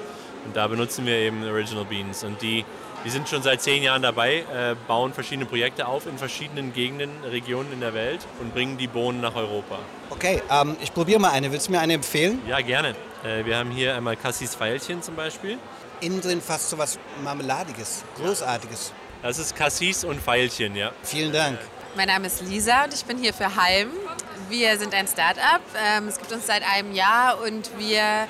Und 0.45 0.57
da 0.57 0.66
benutzen 0.66 1.07
wir 1.07 1.14
eben 1.14 1.45
Original 1.45 1.85
Beans. 1.85 2.25
Und 2.25 2.42
die, 2.42 2.64
die 3.04 3.11
sind 3.11 3.28
schon 3.28 3.42
seit 3.42 3.62
zehn 3.62 3.83
Jahren 3.83 4.02
dabei, 4.02 4.38
äh, 4.38 4.75
bauen 4.88 5.12
verschiedene 5.12 5.47
Projekte 5.47 5.87
auf 5.87 6.07
in 6.07 6.18
verschiedenen 6.18 6.73
Gegenden, 6.73 7.11
Regionen 7.30 7.73
in 7.73 7.80
der 7.80 7.95
Welt 7.95 8.21
und 8.40 8.52
bringen 8.52 8.76
die 8.76 8.88
Bohnen 8.88 9.21
nach 9.21 9.37
Europa. 9.37 9.78
Okay, 10.11 10.42
ähm, 10.50 10.76
ich 10.83 10.92
probiere 10.92 11.21
mal 11.21 11.30
eine. 11.30 11.52
Willst 11.52 11.68
du 11.68 11.73
mir 11.73 11.80
eine 11.80 11.92
empfehlen? 11.95 12.40
Ja, 12.49 12.61
gerne. 12.61 12.97
Äh, 13.23 13.45
wir 13.45 13.59
haben 13.59 13.71
hier 13.71 13.95
einmal 13.95 14.16
Cassis 14.16 14.57
Pfeilchen 14.57 15.02
zum 15.02 15.14
Beispiel. 15.14 15.59
Innen 16.00 16.21
drin 16.21 16.40
fast 16.40 16.71
so 16.71 16.78
was 16.78 16.99
Marmeladiges, 17.23 18.04
Großartiges. 18.16 18.92
Das 19.22 19.38
ist 19.38 19.56
Cassis 19.56 20.04
und 20.04 20.20
Pfeilchen, 20.20 20.76
ja. 20.76 20.92
Vielen 21.02 21.32
Dank. 21.32 21.58
Mein 21.96 22.06
Name 22.06 22.28
ist 22.28 22.40
Lisa 22.42 22.84
und 22.84 22.94
ich 22.94 23.04
bin 23.04 23.18
hier 23.18 23.34
für 23.34 23.56
Halm. 23.56 23.90
Wir 24.48 24.78
sind 24.78 24.94
ein 24.94 25.08
Start-up. 25.08 25.60
Ähm, 25.76 26.06
es 26.06 26.18
gibt 26.18 26.30
uns 26.30 26.46
seit 26.46 26.62
einem 26.62 26.92
Jahr 26.92 27.40
und 27.42 27.68
wir 27.78 28.28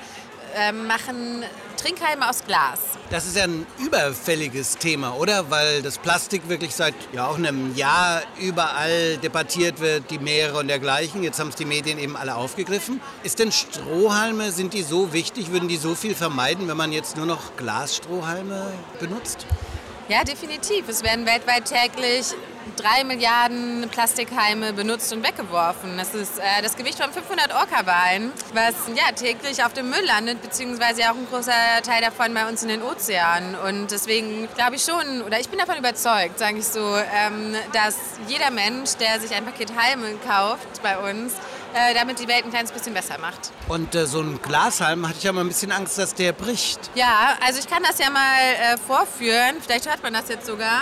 ähm, 0.55 0.87
machen 0.87 1.43
Trinkhalme 1.77 2.27
aus 2.27 2.43
Glas. 2.43 2.79
Das 3.11 3.27
ist 3.27 3.37
ja 3.37 3.43
ein 3.43 3.67
überfälliges 3.77 4.77
Thema, 4.77 5.15
oder? 5.15 5.51
Weil 5.51 5.83
das 5.83 5.99
Plastik 5.99 6.49
wirklich 6.49 6.73
seit 6.73 6.95
ja, 7.13 7.27
auch 7.27 7.37
einem 7.37 7.75
Jahr 7.75 8.23
überall 8.41 9.17
debattiert 9.17 9.79
wird, 9.79 10.09
die 10.09 10.17
Meere 10.17 10.57
und 10.57 10.69
dergleichen. 10.69 11.21
Jetzt 11.21 11.39
haben 11.39 11.49
es 11.49 11.55
die 11.55 11.65
Medien 11.65 11.99
eben 11.99 12.17
alle 12.17 12.33
aufgegriffen. 12.33 12.99
Ist 13.21 13.37
denn 13.37 13.51
Strohhalme, 13.51 14.51
sind 14.51 14.73
die 14.73 14.81
so 14.81 15.13
wichtig? 15.13 15.51
Würden 15.51 15.69
die 15.69 15.77
so 15.77 15.93
viel 15.93 16.15
vermeiden, 16.15 16.67
wenn 16.67 16.77
man 16.77 16.91
jetzt 16.91 17.15
nur 17.15 17.27
noch 17.27 17.55
Glasstrohhalme 17.57 18.73
benutzt? 18.99 19.45
Ja, 20.09 20.23
definitiv. 20.23 20.89
Es 20.89 21.03
werden 21.03 21.27
weltweit 21.27 21.65
täglich 21.65 22.33
drei 22.75 23.03
Milliarden 23.03 23.87
Plastikheime 23.91 24.73
benutzt 24.73 25.13
und 25.13 25.23
weggeworfen. 25.23 25.97
Das 25.97 26.15
ist 26.15 26.39
äh, 26.39 26.63
das 26.63 26.75
Gewicht 26.75 26.99
von 26.99 27.13
500 27.13 27.53
Orca-Walen, 27.53 28.31
was 28.53 28.73
ja, 28.95 29.11
täglich 29.11 29.63
auf 29.63 29.73
dem 29.73 29.91
Müll 29.91 30.03
landet, 30.07 30.41
beziehungsweise 30.41 31.03
auch 31.11 31.15
ein 31.15 31.27
großer 31.29 31.83
Teil 31.83 32.01
davon 32.01 32.33
bei 32.33 32.49
uns 32.49 32.63
in 32.63 32.69
den 32.69 32.81
Ozeanen. 32.81 33.53
Und 33.53 33.91
deswegen 33.91 34.47
glaube 34.55 34.77
ich 34.77 34.83
schon, 34.83 35.21
oder 35.21 35.39
ich 35.39 35.49
bin 35.49 35.59
davon 35.59 35.77
überzeugt, 35.77 36.39
sage 36.39 36.57
ich 36.57 36.65
so, 36.65 36.79
ähm, 36.79 37.53
dass 37.73 37.95
jeder 38.27 38.49
Mensch, 38.49 38.95
der 38.95 39.19
sich 39.19 39.35
ein 39.35 39.45
Paket 39.45 39.73
Halme 39.77 40.15
kauft 40.27 40.81
bei 40.81 40.97
uns, 40.97 41.33
äh, 41.73 41.93
damit 41.93 42.19
die 42.19 42.27
Welt 42.27 42.45
ein 42.45 42.49
kleines 42.49 42.71
bisschen 42.71 42.93
besser 42.93 43.17
macht. 43.19 43.51
Und 43.67 43.93
äh, 43.95 44.05
so 44.05 44.21
ein 44.21 44.41
Glashalm 44.41 45.07
hatte 45.07 45.17
ich 45.17 45.23
ja 45.23 45.31
mal 45.31 45.41
ein 45.41 45.47
bisschen 45.47 45.71
Angst, 45.71 45.97
dass 45.97 46.13
der 46.13 46.33
bricht. 46.33 46.79
Ja, 46.95 47.37
also 47.45 47.59
ich 47.59 47.67
kann 47.67 47.83
das 47.83 47.99
ja 47.99 48.09
mal 48.09 48.19
äh, 48.19 48.77
vorführen. 48.77 49.57
Vielleicht 49.61 49.87
hört 49.87 50.01
man 50.03 50.13
das 50.13 50.29
jetzt 50.29 50.45
sogar. 50.45 50.81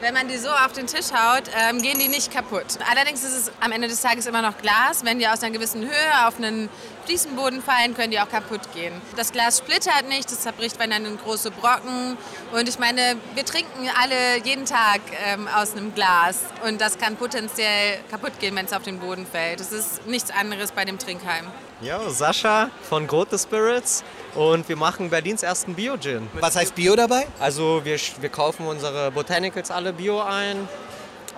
Wenn 0.00 0.12
man 0.12 0.28
die 0.28 0.36
so 0.36 0.50
auf 0.50 0.72
den 0.72 0.86
Tisch 0.86 1.06
haut, 1.12 1.44
ähm, 1.58 1.80
gehen 1.80 1.98
die 1.98 2.08
nicht 2.08 2.30
kaputt. 2.30 2.66
Allerdings 2.90 3.24
ist 3.24 3.32
es 3.32 3.52
am 3.60 3.72
Ende 3.72 3.88
des 3.88 4.02
Tages 4.02 4.26
immer 4.26 4.42
noch 4.42 4.58
Glas. 4.58 5.04
Wenn 5.04 5.18
die 5.18 5.26
aus 5.26 5.42
einer 5.42 5.52
gewissen 5.52 5.82
Höhe 5.82 6.26
auf 6.26 6.36
einen 6.36 6.68
Fliesenboden 7.06 7.62
fallen, 7.62 7.94
können 7.94 8.10
die 8.10 8.20
auch 8.20 8.28
kaputt 8.28 8.60
gehen. 8.74 8.92
Das 9.16 9.32
Glas 9.32 9.58
splittert 9.58 10.08
nicht, 10.08 10.30
es 10.30 10.40
zerbricht, 10.40 10.78
wenn 10.78 10.90
dann 10.90 11.06
in 11.06 11.16
große 11.16 11.50
Brocken. 11.52 12.18
Und 12.52 12.68
ich 12.68 12.78
meine, 12.78 13.16
wir 13.34 13.44
trinken 13.44 13.88
alle 14.00 14.44
jeden 14.44 14.64
Tag 14.66 15.00
ähm, 15.24 15.48
aus 15.48 15.72
einem 15.72 15.94
Glas. 15.94 16.40
Und 16.66 16.80
das 16.80 16.98
kann 16.98 17.16
potenziell 17.16 17.98
kaputt 18.10 18.32
gehen, 18.40 18.54
wenn 18.56 18.66
es 18.66 18.72
auf 18.72 18.82
den 18.82 18.98
Boden 18.98 19.26
fällt. 19.26 19.60
Das 19.60 19.72
ist 19.72 20.06
nichts 20.06 20.30
anderes 20.30 20.72
bei 20.72 20.84
dem 20.84 20.98
Trinkheim. 20.98 21.46
Ja, 21.80 22.08
Sascha 22.08 22.70
von 22.88 23.06
Grote 23.06 23.38
Spirits 23.38 24.02
und 24.34 24.66
wir 24.66 24.76
machen 24.76 25.10
Berlins 25.10 25.42
ersten 25.42 25.74
Bio-Gin. 25.74 26.26
Was 26.40 26.56
heißt 26.56 26.74
Bio 26.74 26.96
dabei? 26.96 27.26
Also 27.38 27.82
wir, 27.84 27.98
wir 28.20 28.30
kaufen 28.30 28.66
unsere 28.66 29.10
Botanicals 29.10 29.70
alle 29.70 29.92
Bio 29.92 30.22
ein, 30.22 30.68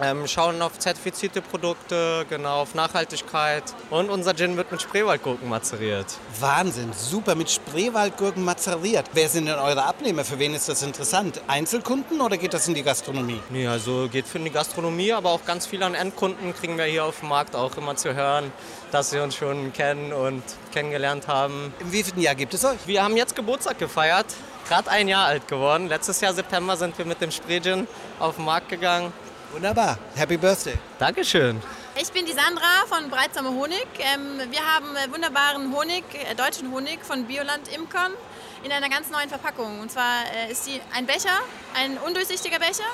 ähm, 0.01 0.27
schauen 0.27 0.63
auf 0.63 0.79
zertifizierte 0.79 1.43
Produkte, 1.43 2.27
genau 2.29 2.61
auf 2.63 2.75
Nachhaltigkeit 2.75 3.65
und 3.91 4.11
unser 4.11 4.35
Gin 4.35 4.57
wird 4.57 4.71
mit 4.71 4.83
Spreewaldgurken 4.83 5.49
mazeriert. 5.49 6.07
Wahnsinn, 6.41 6.93
super, 6.93 7.35
mit 7.35 7.51
Spreewaldgurken 7.51 8.45
mazeriert. 8.45 9.07
Wer 9.13 9.29
sind 9.29 9.47
denn 9.47 9.59
eure 9.59 9.85
Abnehmer? 9.85 10.25
Für 10.25 10.39
wen 10.39 10.55
ist 10.55 10.69
das 10.69 10.83
interessant? 10.83 11.41
Einzelkunden 11.47 12.21
oder 12.21 12.37
geht 12.37 12.55
das 12.55 12.69
in 12.69 12.75
die 12.75 12.83
Gastronomie? 12.83 13.41
Nee, 13.51 13.67
also 13.67 14.09
geht 14.11 14.27
für 14.27 14.39
die 14.39 14.51
Gastronomie, 14.51 15.13
aber 15.13 15.31
auch 15.31 15.45
ganz 15.45 15.67
viel 15.67 15.83
an 15.83 15.95
Endkunden 15.95 16.55
kriegen 16.55 16.79
wir 16.79 16.85
hier 16.85 17.05
auf 17.05 17.21
dem 17.21 17.29
Markt 17.29 17.57
auch 17.57 17.77
immer 17.77 17.97
zu 17.97 18.15
hören, 18.15 18.53
dass 18.93 19.11
sie 19.11 19.19
uns 19.19 19.35
schon 19.35 19.73
kennen 19.73 20.13
und 20.13 20.43
kennengelernt 20.73 21.29
haben. 21.29 21.73
Im 21.81 21.93
wievielten 21.93 22.23
Jahr 22.23 22.35
gibt 22.35 22.55
es 22.55 22.65
euch? 22.65 22.79
Wir 22.87 23.03
haben 23.03 23.17
jetzt 23.17 23.35
Geburtstag 23.35 23.79
gefeiert, 23.79 24.27
gerade 24.69 24.91
ein 24.91 25.09
Jahr 25.09 25.27
alt 25.27 25.49
geworden. 25.49 25.89
Letztes 25.89 26.21
Jahr 26.21 26.33
September 26.33 26.77
sind 26.77 26.97
wir 26.99 27.05
mit 27.05 27.21
dem 27.21 27.31
Spree-Gin 27.31 27.89
auf 28.19 28.37
den 28.37 28.45
Markt 28.45 28.69
gegangen. 28.69 29.13
Wunderbar. 29.53 29.99
Happy 30.15 30.37
Birthday. 30.37 30.75
Dankeschön. 30.99 31.61
Ich 32.01 32.13
bin 32.13 32.27
die 32.27 32.33
Sandra 32.33 32.87
von 32.87 33.09
Breitsamer 33.09 33.51
Honig. 33.51 33.87
Ähm, 33.99 34.39
wir 34.51 34.61
haben 34.61 34.95
äh, 34.95 35.11
wunderbaren 35.11 35.75
Honig, 35.75 36.05
äh, 36.13 36.35
deutschen 36.35 36.71
Honig 36.71 36.99
von 37.03 37.25
Bioland 37.25 37.67
Imkern 37.75 38.13
in 38.63 38.71
einer 38.71 38.89
ganz 38.89 39.11
neuen 39.11 39.29
Verpackung. 39.29 39.81
Und 39.81 39.91
zwar 39.91 40.23
äh, 40.35 40.53
ist 40.53 40.65
sie 40.65 40.81
ein 40.95 41.07
Becher, 41.07 41.41
ein 41.75 41.97
undurchsichtiger 41.99 42.59
Becher. 42.59 42.85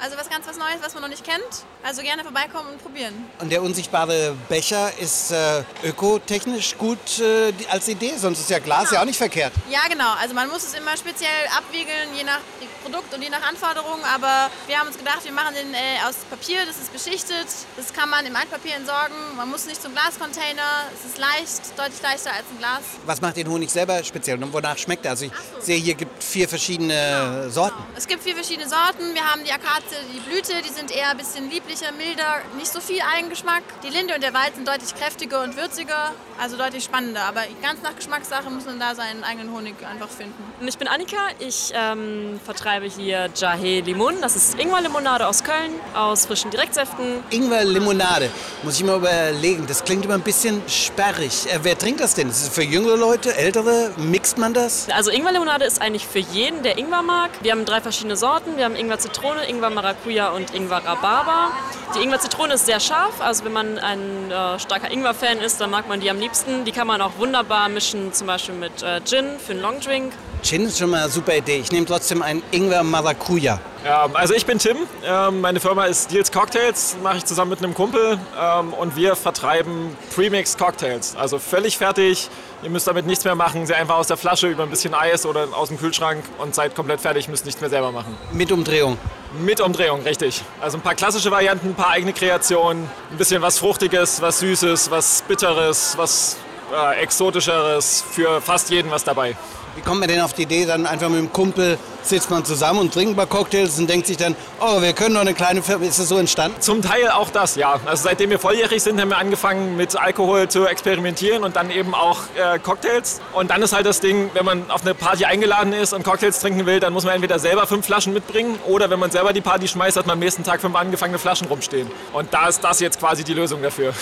Also 0.00 0.16
was 0.16 0.28
ganz 0.28 0.46
was 0.46 0.56
Neues, 0.56 0.76
was 0.82 0.94
man 0.94 1.02
noch 1.02 1.08
nicht 1.08 1.24
kennt. 1.24 1.44
Also 1.82 2.02
gerne 2.02 2.24
vorbeikommen 2.24 2.70
und 2.70 2.82
probieren. 2.82 3.14
Und 3.38 3.50
der 3.50 3.62
unsichtbare 3.62 4.36
Becher 4.48 4.90
ist 4.98 5.30
äh, 5.30 5.62
ökotechnisch 5.84 6.76
gut 6.78 7.20
äh, 7.20 7.52
als 7.70 7.88
Idee, 7.88 8.14
sonst 8.16 8.40
ist 8.40 8.50
ja 8.50 8.58
Glas 8.58 8.90
ja 8.90 9.00
auch 9.00 9.04
nicht 9.04 9.18
verkehrt. 9.18 9.52
Ja, 9.70 9.80
genau. 9.88 10.12
Also 10.20 10.34
man 10.34 10.48
muss 10.48 10.64
es 10.64 10.74
immer 10.74 10.96
speziell 10.96 11.30
abwiegeln, 11.56 12.08
je 12.16 12.24
nach 12.24 12.40
Produkt 12.84 13.14
und 13.14 13.22
je 13.22 13.30
nach 13.30 13.42
Anforderungen. 13.48 14.04
Aber 14.14 14.50
wir 14.66 14.78
haben 14.78 14.88
uns 14.88 14.98
gedacht, 14.98 15.24
wir 15.24 15.32
machen 15.32 15.54
den 15.54 15.72
äh, 15.72 16.04
aus 16.06 16.16
Papier, 16.28 16.66
das 16.66 16.76
ist 16.76 16.92
beschichtet. 16.92 17.48
Das 17.76 17.92
kann 17.92 18.10
man 18.10 18.26
im 18.26 18.36
Altpapier 18.36 18.76
entsorgen. 18.76 19.16
Man 19.36 19.50
muss 19.50 19.66
nicht 19.66 19.80
zum 19.80 19.92
Glascontainer. 19.92 20.84
Es 20.92 21.10
ist 21.10 21.18
leicht, 21.18 21.78
deutlich 21.78 22.02
leichter 22.02 22.32
als 22.32 22.44
ein 22.52 22.58
Glas. 22.58 22.82
Was 23.06 23.20
macht 23.20 23.36
den 23.36 23.48
Honig 23.48 23.70
selber 23.70 24.04
speziell 24.04 24.42
und 24.42 24.52
wonach 24.52 24.76
schmeckt 24.76 25.04
er? 25.06 25.12
Also 25.12 25.24
ich 25.24 25.32
sehe, 25.60 25.78
hier 25.78 25.94
gibt 25.94 26.22
vier 26.22 26.48
verschiedene 26.48 27.50
Sorten. 27.50 27.82
Es 27.96 28.06
gibt 28.06 28.22
vier 28.22 28.34
verschiedene 28.34 28.68
Sorten. 28.68 29.14
Wir 29.14 29.24
haben 29.24 29.42
die 29.44 29.52
Akazie, 29.52 29.96
die 30.12 30.20
Blüte, 30.20 30.52
die 30.62 30.72
sind 30.72 30.90
eher 30.90 31.10
ein 31.10 31.16
bisschen 31.16 31.50
lieblicher, 31.50 31.90
milder, 31.92 32.42
nicht 32.56 32.70
so 32.70 32.80
viel 32.80 33.00
Eigengeschmack. 33.00 33.62
Die 33.82 33.88
Linde 33.90 34.14
und 34.14 34.22
der 34.22 34.34
Wald 34.34 34.54
sind 34.56 34.68
deutlich 34.68 34.94
kräftiger 34.94 35.42
und 35.42 35.56
würziger, 35.56 36.12
also 36.38 36.56
deutlich 36.56 36.84
spannender. 36.84 37.22
Aber 37.22 37.42
ganz 37.62 37.80
nach 37.82 37.96
Geschmackssache 37.96 38.50
muss 38.50 38.66
man 38.66 38.78
da 38.78 38.94
seinen 38.94 39.24
eigenen 39.24 39.50
Honig 39.52 39.74
einfach 39.86 40.10
finden. 40.10 40.42
Ich 40.60 40.78
bin 40.78 40.86
Annika, 40.86 41.16
ich 41.40 41.72
ähm, 41.74 42.38
vertreibe 42.44 42.86
hier 42.86 43.28
Jahe 43.34 43.80
Limon. 43.80 44.14
Das 44.20 44.36
ist 44.36 44.56
Ingwer-Limonade 44.56 45.26
aus 45.26 45.42
Köln, 45.42 45.72
aus 45.94 46.26
frischen 46.26 46.52
Direktsäften. 46.52 47.24
Ingwer-Limonade, 47.30 48.30
muss 48.62 48.78
ich 48.78 48.84
mal 48.84 48.96
überlegen, 48.96 49.66
das 49.66 49.84
klingt 49.84 50.04
immer 50.04 50.14
ein 50.14 50.22
bisschen 50.22 50.62
sperrig. 50.68 51.46
Äh, 51.52 51.58
wer 51.62 51.76
trinkt 51.76 52.00
das 52.00 52.14
denn? 52.14 52.30
Ist 52.30 52.42
es 52.42 52.48
für 52.50 52.62
jüngere 52.62 52.96
Leute, 52.96 53.36
ältere? 53.36 53.90
Mixt 53.96 54.38
man 54.38 54.54
das? 54.54 54.88
Also 54.94 55.10
Ingwer-Limonade 55.10 55.64
ist 55.64 55.82
eigentlich 55.82 56.06
für 56.06 56.20
jeden, 56.20 56.62
der 56.62 56.78
Ingwer 56.78 57.02
mag. 57.02 57.30
Wir 57.42 57.50
haben 57.50 57.64
drei 57.64 57.80
verschiedene 57.80 58.16
Sorten. 58.16 58.56
Wir 58.56 58.64
haben 58.64 58.76
Ingwer-Zitrone, 58.76 59.48
Ingwer-Maracuja 59.48 60.30
und 60.30 60.54
Ingwer-Rhabarber. 60.54 61.50
Die 61.96 62.02
Ingwer-Zitrone 62.02 62.54
ist 62.54 62.66
sehr 62.66 62.78
scharf, 62.78 63.20
also 63.20 63.44
wenn 63.44 63.52
man 63.52 63.78
ein 63.78 64.30
äh, 64.30 64.58
starker 64.60 64.90
Ingwer-Fan 64.90 65.38
ist, 65.38 65.60
dann 65.60 65.70
mag 65.70 65.88
man 65.88 66.00
die 66.00 66.10
am 66.10 66.20
liebsten. 66.20 66.64
Die 66.64 66.72
kann 66.72 66.86
man 66.86 67.02
auch 67.02 67.18
wunderbar 67.18 67.68
mischen, 67.68 68.12
zum 68.12 68.28
Beispiel 68.28 68.54
mit 68.54 68.82
äh, 68.84 69.00
Gin 69.04 69.38
für 69.44 69.52
einen 69.52 69.60
Longdrink. 69.60 70.12
Gin 70.44 70.66
ist 70.66 70.78
schon 70.78 70.90
mal 70.90 71.00
eine 71.04 71.08
super 71.08 71.34
Idee. 71.34 71.56
Ich 71.56 71.72
nehme 71.72 71.86
trotzdem 71.86 72.20
einen 72.20 72.42
Ingwer 72.50 72.82
Maracuja. 72.82 73.58
Ja, 73.82 74.06
also 74.12 74.34
ich 74.34 74.44
bin 74.44 74.58
Tim. 74.58 74.76
Ähm, 75.02 75.40
meine 75.40 75.58
Firma 75.58 75.86
ist 75.86 76.10
Deals 76.12 76.30
Cocktails, 76.30 76.96
mache 77.02 77.16
ich 77.16 77.24
zusammen 77.24 77.50
mit 77.50 77.60
einem 77.60 77.72
Kumpel 77.72 78.18
ähm, 78.38 78.74
und 78.74 78.94
wir 78.94 79.16
vertreiben 79.16 79.96
Premix 80.14 80.58
Cocktails. 80.58 81.16
Also 81.16 81.38
völlig 81.38 81.78
fertig. 81.78 82.28
Ihr 82.62 82.68
müsst 82.68 82.86
damit 82.86 83.06
nichts 83.06 83.24
mehr 83.24 83.34
machen. 83.34 83.64
Sie 83.64 83.74
einfach 83.74 83.96
aus 83.96 84.08
der 84.08 84.18
Flasche 84.18 84.46
über 84.48 84.64
ein 84.64 84.70
bisschen 84.70 84.92
Eis 84.92 85.24
oder 85.24 85.48
aus 85.56 85.68
dem 85.68 85.78
Kühlschrank 85.78 86.22
und 86.36 86.54
seid 86.54 86.74
komplett 86.74 87.00
fertig. 87.00 87.26
Müsst 87.28 87.46
nichts 87.46 87.62
mehr 87.62 87.70
selber 87.70 87.90
machen. 87.90 88.14
Mit 88.32 88.52
Umdrehung. 88.52 88.98
Mit 89.40 89.62
Umdrehung, 89.62 90.02
richtig. 90.02 90.42
Also 90.60 90.76
ein 90.76 90.82
paar 90.82 90.94
klassische 90.94 91.30
Varianten, 91.30 91.68
ein 91.68 91.74
paar 91.74 91.90
eigene 91.90 92.12
Kreationen, 92.12 92.86
ein 93.10 93.16
bisschen 93.16 93.40
was 93.40 93.58
Fruchtiges, 93.58 94.20
was 94.20 94.40
Süßes, 94.40 94.90
was 94.90 95.24
Bitteres, 95.26 95.94
was 95.96 96.36
äh, 96.72 97.02
Exotischeres. 97.02 98.04
Für 98.10 98.40
fast 98.40 98.70
jeden 98.70 98.90
was 98.90 99.04
dabei. 99.04 99.36
Wie 99.76 99.80
kommt 99.80 99.98
man 99.98 100.08
denn 100.08 100.20
auf 100.20 100.32
die 100.32 100.42
Idee, 100.42 100.66
dann 100.66 100.86
einfach 100.86 101.08
mit 101.08 101.18
dem 101.18 101.32
Kumpel 101.32 101.78
sitzt 102.02 102.30
man 102.30 102.44
zusammen 102.44 102.78
und 102.78 102.94
trinkt 102.94 103.14
ein 103.14 103.16
paar 103.16 103.26
Cocktails 103.26 103.76
und 103.78 103.90
denkt 103.90 104.06
sich 104.06 104.16
dann, 104.16 104.36
oh, 104.60 104.80
wir 104.80 104.92
können 104.92 105.14
doch 105.14 105.22
eine 105.22 105.34
kleine 105.34 105.62
Firma. 105.62 105.84
Ist 105.84 105.98
das 105.98 106.08
so 106.08 106.16
entstanden? 106.16 106.60
Zum 106.60 106.80
Teil 106.80 107.10
auch 107.10 107.30
das, 107.30 107.56
ja. 107.56 107.80
Also 107.84 108.04
seitdem 108.04 108.30
wir 108.30 108.38
volljährig 108.38 108.80
sind, 108.82 109.00
haben 109.00 109.08
wir 109.08 109.18
angefangen 109.18 109.76
mit 109.76 109.96
Alkohol 109.96 110.48
zu 110.48 110.66
experimentieren 110.66 111.42
und 111.42 111.56
dann 111.56 111.70
eben 111.70 111.92
auch 111.92 112.20
äh, 112.36 112.60
Cocktails. 112.60 113.20
Und 113.32 113.50
dann 113.50 113.62
ist 113.62 113.72
halt 113.72 113.84
das 113.84 113.98
Ding, 113.98 114.30
wenn 114.34 114.44
man 114.44 114.70
auf 114.70 114.82
eine 114.82 114.94
Party 114.94 115.24
eingeladen 115.24 115.72
ist 115.72 115.92
und 115.92 116.04
Cocktails 116.04 116.38
trinken 116.38 116.66
will, 116.66 116.78
dann 116.78 116.92
muss 116.92 117.04
man 117.04 117.14
entweder 117.14 117.40
selber 117.40 117.66
fünf 117.66 117.86
Flaschen 117.86 118.12
mitbringen 118.12 118.58
oder 118.68 118.90
wenn 118.90 119.00
man 119.00 119.10
selber 119.10 119.32
die 119.32 119.40
Party 119.40 119.66
schmeißt, 119.66 119.96
hat 119.96 120.06
man 120.06 120.14
am 120.14 120.20
nächsten 120.20 120.44
Tag 120.44 120.60
fünf 120.60 120.76
angefangene 120.76 121.18
Flaschen 121.18 121.48
rumstehen. 121.48 121.90
Und 122.12 122.32
da 122.32 122.48
ist 122.48 122.62
das 122.62 122.78
jetzt 122.78 123.00
quasi 123.00 123.24
die 123.24 123.34
Lösung 123.34 123.60
dafür. 123.60 123.92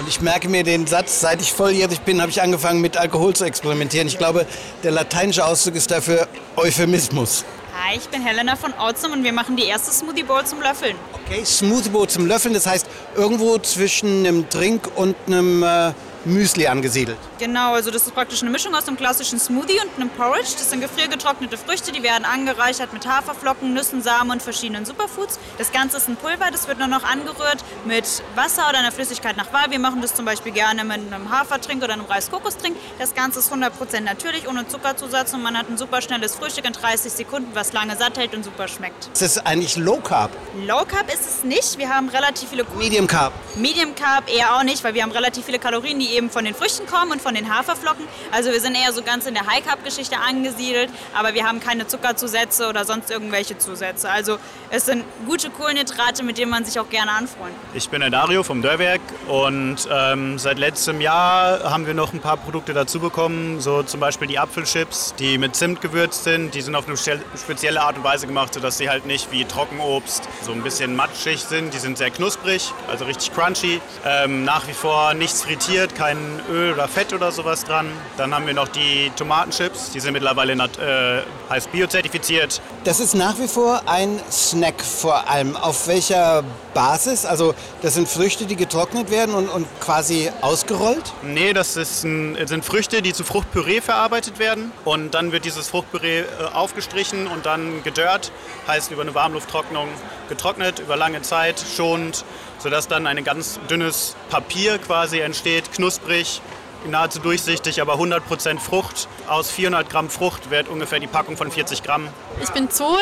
Und 0.00 0.08
ich 0.08 0.22
merke 0.22 0.48
mir 0.48 0.64
den 0.64 0.86
Satz, 0.86 1.20
seit 1.20 1.42
ich 1.42 1.52
volljährig 1.52 2.00
bin, 2.00 2.22
habe 2.22 2.30
ich 2.30 2.40
angefangen 2.40 2.80
mit 2.80 2.96
Alkohol 2.96 3.34
zu 3.34 3.44
experimentieren. 3.44 4.08
Ich 4.08 4.16
glaube, 4.16 4.46
der 4.82 4.92
lateinische 4.92 5.44
Ausdruck 5.44 5.74
ist 5.74 5.90
dafür 5.90 6.26
Euphemismus. 6.56 7.44
Hi, 7.78 7.98
ich 7.98 8.08
bin 8.08 8.22
Helena 8.22 8.56
von 8.56 8.72
Outzum 8.78 9.12
und 9.12 9.24
wir 9.24 9.34
machen 9.34 9.58
die 9.58 9.64
erste 9.64 9.90
Smoothie 9.90 10.22
Bowl 10.22 10.42
zum 10.46 10.62
Löffeln. 10.62 10.96
Okay, 11.12 11.44
Smoothie 11.44 11.90
Bowl 11.90 12.08
zum 12.08 12.24
Löffeln, 12.24 12.54
das 12.54 12.66
heißt 12.66 12.86
irgendwo 13.14 13.58
zwischen 13.58 14.24
einem 14.24 14.48
Drink 14.48 14.88
und 14.96 15.16
einem 15.26 15.62
äh, 15.62 15.92
Müsli 16.24 16.66
angesiedelt. 16.66 17.18
Genau, 17.40 17.72
also 17.72 17.90
das 17.90 18.06
ist 18.06 18.14
praktisch 18.14 18.42
eine 18.42 18.50
Mischung 18.50 18.74
aus 18.74 18.86
einem 18.86 18.98
klassischen 18.98 19.40
Smoothie 19.40 19.80
und 19.80 19.90
einem 19.96 20.10
Porridge. 20.10 20.50
Das 20.58 20.68
sind 20.68 20.82
gefriergetrocknete 20.82 21.56
Früchte, 21.56 21.90
die 21.90 22.02
werden 22.02 22.26
angereichert 22.26 22.92
mit 22.92 23.06
Haferflocken, 23.06 23.72
Nüssen, 23.72 24.02
Samen 24.02 24.30
und 24.32 24.42
verschiedenen 24.42 24.84
Superfoods. 24.84 25.38
Das 25.56 25.72
Ganze 25.72 25.96
ist 25.96 26.06
ein 26.06 26.16
Pulver, 26.16 26.50
das 26.52 26.68
wird 26.68 26.78
nur 26.78 26.86
noch 26.86 27.02
angerührt 27.02 27.64
mit 27.86 28.04
Wasser 28.34 28.68
oder 28.68 28.80
einer 28.80 28.92
Flüssigkeit 28.92 29.38
nach 29.38 29.50
Wahl. 29.54 29.70
Wir 29.70 29.78
machen 29.78 30.02
das 30.02 30.14
zum 30.14 30.26
Beispiel 30.26 30.52
gerne 30.52 30.84
mit 30.84 30.98
einem 30.98 31.30
Hafertrink 31.30 31.82
oder 31.82 31.94
einem 31.94 32.04
Reis-Kokostrink. 32.04 32.76
Das 32.98 33.14
Ganze 33.14 33.38
ist 33.38 33.50
100% 33.50 34.00
natürlich, 34.00 34.46
ohne 34.46 34.68
Zuckerzusatz 34.68 35.32
und 35.32 35.42
man 35.42 35.56
hat 35.56 35.70
ein 35.70 35.78
super 35.78 36.02
schnelles 36.02 36.34
Frühstück 36.34 36.66
in 36.66 36.74
30 36.74 37.10
Sekunden, 37.10 37.48
was 37.54 37.72
lange 37.72 37.96
satt 37.96 38.18
hält 38.18 38.34
und 38.34 38.44
super 38.44 38.68
schmeckt. 38.68 39.06
Ist 39.14 39.22
das 39.22 39.46
eigentlich 39.46 39.76
Low 39.76 40.00
Carb? 40.00 40.30
Low 40.66 40.84
Carb 40.84 41.10
ist 41.10 41.26
es 41.26 41.42
nicht. 41.42 41.78
Wir 41.78 41.88
haben 41.88 42.10
relativ 42.10 42.50
viele... 42.50 42.66
Medium 42.76 43.06
Carb? 43.06 43.32
Medium 43.56 43.94
Carb 43.94 44.30
eher 44.30 44.56
auch 44.56 44.62
nicht, 44.62 44.84
weil 44.84 44.92
wir 44.92 45.02
haben 45.02 45.12
relativ 45.12 45.46
viele 45.46 45.58
Kalorien, 45.58 45.98
die 45.98 46.10
die 46.10 46.16
eben 46.16 46.30
von 46.30 46.44
den 46.44 46.54
Früchten 46.54 46.86
kommen 46.86 47.12
und 47.12 47.22
von 47.22 47.29
den 47.34 47.54
Haferflocken. 47.54 48.06
Also 48.32 48.50
wir 48.50 48.60
sind 48.60 48.74
eher 48.74 48.92
so 48.92 49.02
ganz 49.02 49.26
in 49.26 49.34
der 49.34 49.46
High-Carb-Geschichte 49.46 50.16
angesiedelt, 50.18 50.90
aber 51.14 51.34
wir 51.34 51.46
haben 51.46 51.60
keine 51.60 51.86
Zuckerzusätze 51.86 52.68
oder 52.68 52.84
sonst 52.84 53.10
irgendwelche 53.10 53.58
Zusätze. 53.58 54.10
Also 54.10 54.38
es 54.70 54.86
sind 54.86 55.04
gute 55.26 55.50
Kohlenhydrate, 55.50 56.22
mit 56.22 56.38
denen 56.38 56.50
man 56.50 56.64
sich 56.64 56.78
auch 56.78 56.88
gerne 56.88 57.12
anfreundet. 57.12 57.58
Ich 57.74 57.88
bin 57.88 58.00
der 58.00 58.10
Dario 58.10 58.42
vom 58.42 58.62
Dörrwerk 58.62 59.00
und 59.28 59.76
ähm, 59.90 60.38
seit 60.38 60.58
letztem 60.58 61.00
Jahr 61.00 61.70
haben 61.70 61.86
wir 61.86 61.94
noch 61.94 62.12
ein 62.12 62.20
paar 62.20 62.36
Produkte 62.36 62.72
dazu 62.72 63.00
bekommen, 63.00 63.60
so 63.60 63.82
zum 63.82 64.00
Beispiel 64.00 64.28
die 64.28 64.38
Apfelchips, 64.38 65.14
die 65.18 65.38
mit 65.38 65.56
Zimt 65.56 65.80
gewürzt 65.80 66.24
sind. 66.24 66.54
Die 66.54 66.60
sind 66.60 66.74
auf 66.74 66.86
eine 66.86 66.96
spezielle 66.96 67.80
Art 67.80 67.96
und 67.96 68.04
Weise 68.04 68.26
gemacht, 68.26 68.54
sodass 68.54 68.78
sie 68.78 68.88
halt 68.88 69.06
nicht 69.06 69.32
wie 69.32 69.44
Trockenobst 69.44 70.28
so 70.42 70.52
ein 70.52 70.62
bisschen 70.62 70.96
matschig 70.96 71.40
sind. 71.42 71.74
Die 71.74 71.78
sind 71.78 71.98
sehr 71.98 72.10
knusprig, 72.10 72.72
also 72.88 73.04
richtig 73.04 73.32
crunchy. 73.34 73.80
Ähm, 74.04 74.44
nach 74.44 74.66
wie 74.68 74.72
vor 74.72 75.14
nichts 75.14 75.42
frittiert, 75.42 75.94
kein 75.94 76.18
Öl 76.50 76.72
oder 76.72 76.88
Fett 76.88 77.12
oder 77.12 77.19
sowas 77.30 77.64
dran. 77.64 77.86
Dann 78.16 78.34
haben 78.34 78.46
wir 78.46 78.54
noch 78.54 78.68
die 78.68 79.12
Tomatenchips, 79.16 79.90
die 79.90 80.00
sind 80.00 80.14
mittlerweile 80.14 80.54
äh, 80.54 81.22
heißt 81.50 81.70
biozertifiziert. 81.70 82.62
Das 82.84 82.98
ist 82.98 83.14
nach 83.14 83.38
wie 83.38 83.48
vor 83.48 83.82
ein 83.86 84.18
Snack 84.30 84.82
vor 84.82 85.28
allem. 85.28 85.56
Auf 85.56 85.86
welcher 85.86 86.42
Basis? 86.72 87.26
Also 87.26 87.54
das 87.82 87.94
sind 87.94 88.08
Früchte, 88.08 88.46
die 88.46 88.56
getrocknet 88.56 89.10
werden 89.10 89.34
und, 89.34 89.48
und 89.48 89.66
quasi 89.80 90.30
ausgerollt? 90.40 91.12
Nee, 91.22 91.52
das 91.52 91.76
ein, 92.04 92.38
sind 92.46 92.64
Früchte, 92.64 93.02
die 93.02 93.12
zu 93.12 93.24
Fruchtpüree 93.24 93.80
verarbeitet 93.80 94.38
werden. 94.38 94.72
Und 94.84 95.12
dann 95.12 95.32
wird 95.32 95.44
dieses 95.44 95.68
Fruchtpüree 95.68 96.20
äh, 96.20 96.24
aufgestrichen 96.54 97.26
und 97.26 97.44
dann 97.44 97.82
gedörrt, 97.84 98.32
heißt 98.66 98.90
über 98.90 99.02
eine 99.02 99.14
Warmlufttrocknung 99.14 99.88
getrocknet, 100.28 100.78
über 100.78 100.96
lange 100.96 101.20
Zeit 101.22 101.62
schonend, 101.76 102.24
sodass 102.58 102.88
dann 102.88 103.06
ein 103.06 103.22
ganz 103.24 103.60
dünnes 103.68 104.16
Papier 104.30 104.78
quasi 104.78 105.20
entsteht, 105.20 105.72
knusprig, 105.72 106.40
nahezu 106.86 107.18
durchsichtig, 107.20 107.80
aber 107.80 107.94
100% 107.94 108.58
Frucht. 108.58 109.08
Aus 109.28 109.50
400 109.50 109.88
Gramm 109.90 110.10
Frucht 110.10 110.50
wird 110.50 110.68
ungefähr 110.68 111.00
die 111.00 111.06
Packung 111.06 111.36
von 111.36 111.50
40 111.50 111.82
Gramm. 111.82 112.08
Ich 112.42 112.50
bin 112.50 112.70
Zoe 112.70 112.98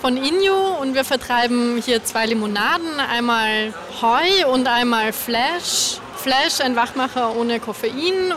von 0.00 0.16
Inyo 0.16 0.78
und 0.80 0.94
wir 0.94 1.04
vertreiben 1.04 1.80
hier 1.84 2.04
zwei 2.04 2.26
Limonaden, 2.26 3.00
einmal 3.00 3.72
Heu 4.00 4.48
und 4.52 4.66
einmal 4.66 5.12
Flash. 5.12 5.98
Flash, 6.16 6.60
ein 6.60 6.76
Wachmacher 6.76 7.34
ohne 7.36 7.58
Koffein 7.58 8.32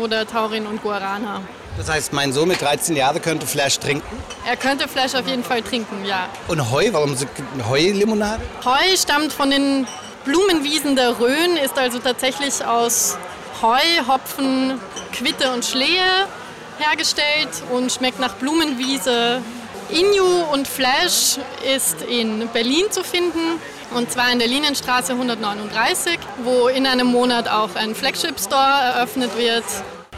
oder 0.00 0.26
Taurin 0.26 0.66
und 0.66 0.82
Guarana. 0.82 1.40
Das 1.78 1.88
heißt, 1.88 2.12
mein 2.12 2.32
Sohn 2.32 2.48
mit 2.48 2.60
13 2.60 2.94
Jahren 2.96 3.22
könnte 3.22 3.46
Flash 3.46 3.78
trinken? 3.78 4.18
Er 4.46 4.56
könnte 4.56 4.88
Flash 4.88 5.14
auf 5.14 5.26
jeden 5.26 5.44
Fall 5.44 5.62
trinken, 5.62 6.04
ja. 6.04 6.28
Und 6.48 6.70
Heu, 6.70 6.88
warum 6.92 7.16
so 7.16 7.24
Heu-Limonade? 7.68 8.42
Heu 8.64 8.96
stammt 8.96 9.32
von 9.32 9.50
den 9.50 9.86
Blumenwiesen 10.24 10.96
der 10.96 11.18
Rhön, 11.18 11.56
ist 11.56 11.78
also 11.78 11.98
tatsächlich 11.98 12.62
aus 12.64 13.16
Heu, 13.62 13.78
Hopfen, 14.08 14.80
Quitte 15.12 15.52
und 15.52 15.64
Schlehe 15.64 16.26
hergestellt 16.78 17.50
und 17.70 17.92
schmeckt 17.92 18.18
nach 18.18 18.34
Blumenwiese. 18.36 19.42
Inju 19.90 20.44
und 20.52 20.66
Flash 20.66 21.38
ist 21.76 22.00
in 22.02 22.48
Berlin 22.54 22.84
zu 22.90 23.04
finden 23.04 23.60
und 23.94 24.10
zwar 24.10 24.32
in 24.32 24.38
der 24.38 24.48
Linienstraße 24.48 25.12
139, 25.12 26.18
wo 26.42 26.68
in 26.68 26.86
einem 26.86 27.08
Monat 27.08 27.48
auch 27.48 27.74
ein 27.74 27.94
Flagship 27.94 28.38
Store 28.40 28.94
eröffnet 28.94 29.36
wird. 29.36 29.64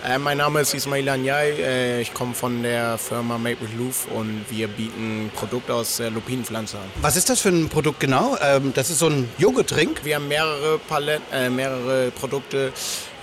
Äh, 0.04 0.18
mein 0.18 0.38
Name 0.38 0.60
ist 0.60 0.74
Ismail 0.74 1.08
Anyay, 1.08 1.50
äh, 1.60 2.00
ich 2.00 2.12
komme 2.12 2.34
von 2.34 2.62
der 2.62 2.98
Firma 2.98 3.38
Made 3.38 3.60
with 3.60 3.70
Loof 3.78 4.08
und 4.12 4.44
wir 4.50 4.66
bieten 4.66 5.30
Produkte 5.34 5.74
aus 5.74 6.00
äh, 6.00 6.08
Lupinenpflanze 6.08 6.76
an. 6.76 6.84
Was 7.00 7.16
ist 7.16 7.30
das 7.30 7.40
für 7.40 7.50
ein 7.50 7.68
Produkt 7.68 8.00
genau? 8.00 8.36
Ähm, 8.42 8.72
das 8.74 8.90
ist 8.90 8.98
so 8.98 9.06
ein 9.06 9.28
Joghurttrink? 9.38 10.04
Wir 10.04 10.16
haben 10.16 10.26
mehrere, 10.26 10.78
Palette, 10.88 11.22
äh, 11.32 11.48
mehrere 11.50 12.10
Produkte. 12.10 12.72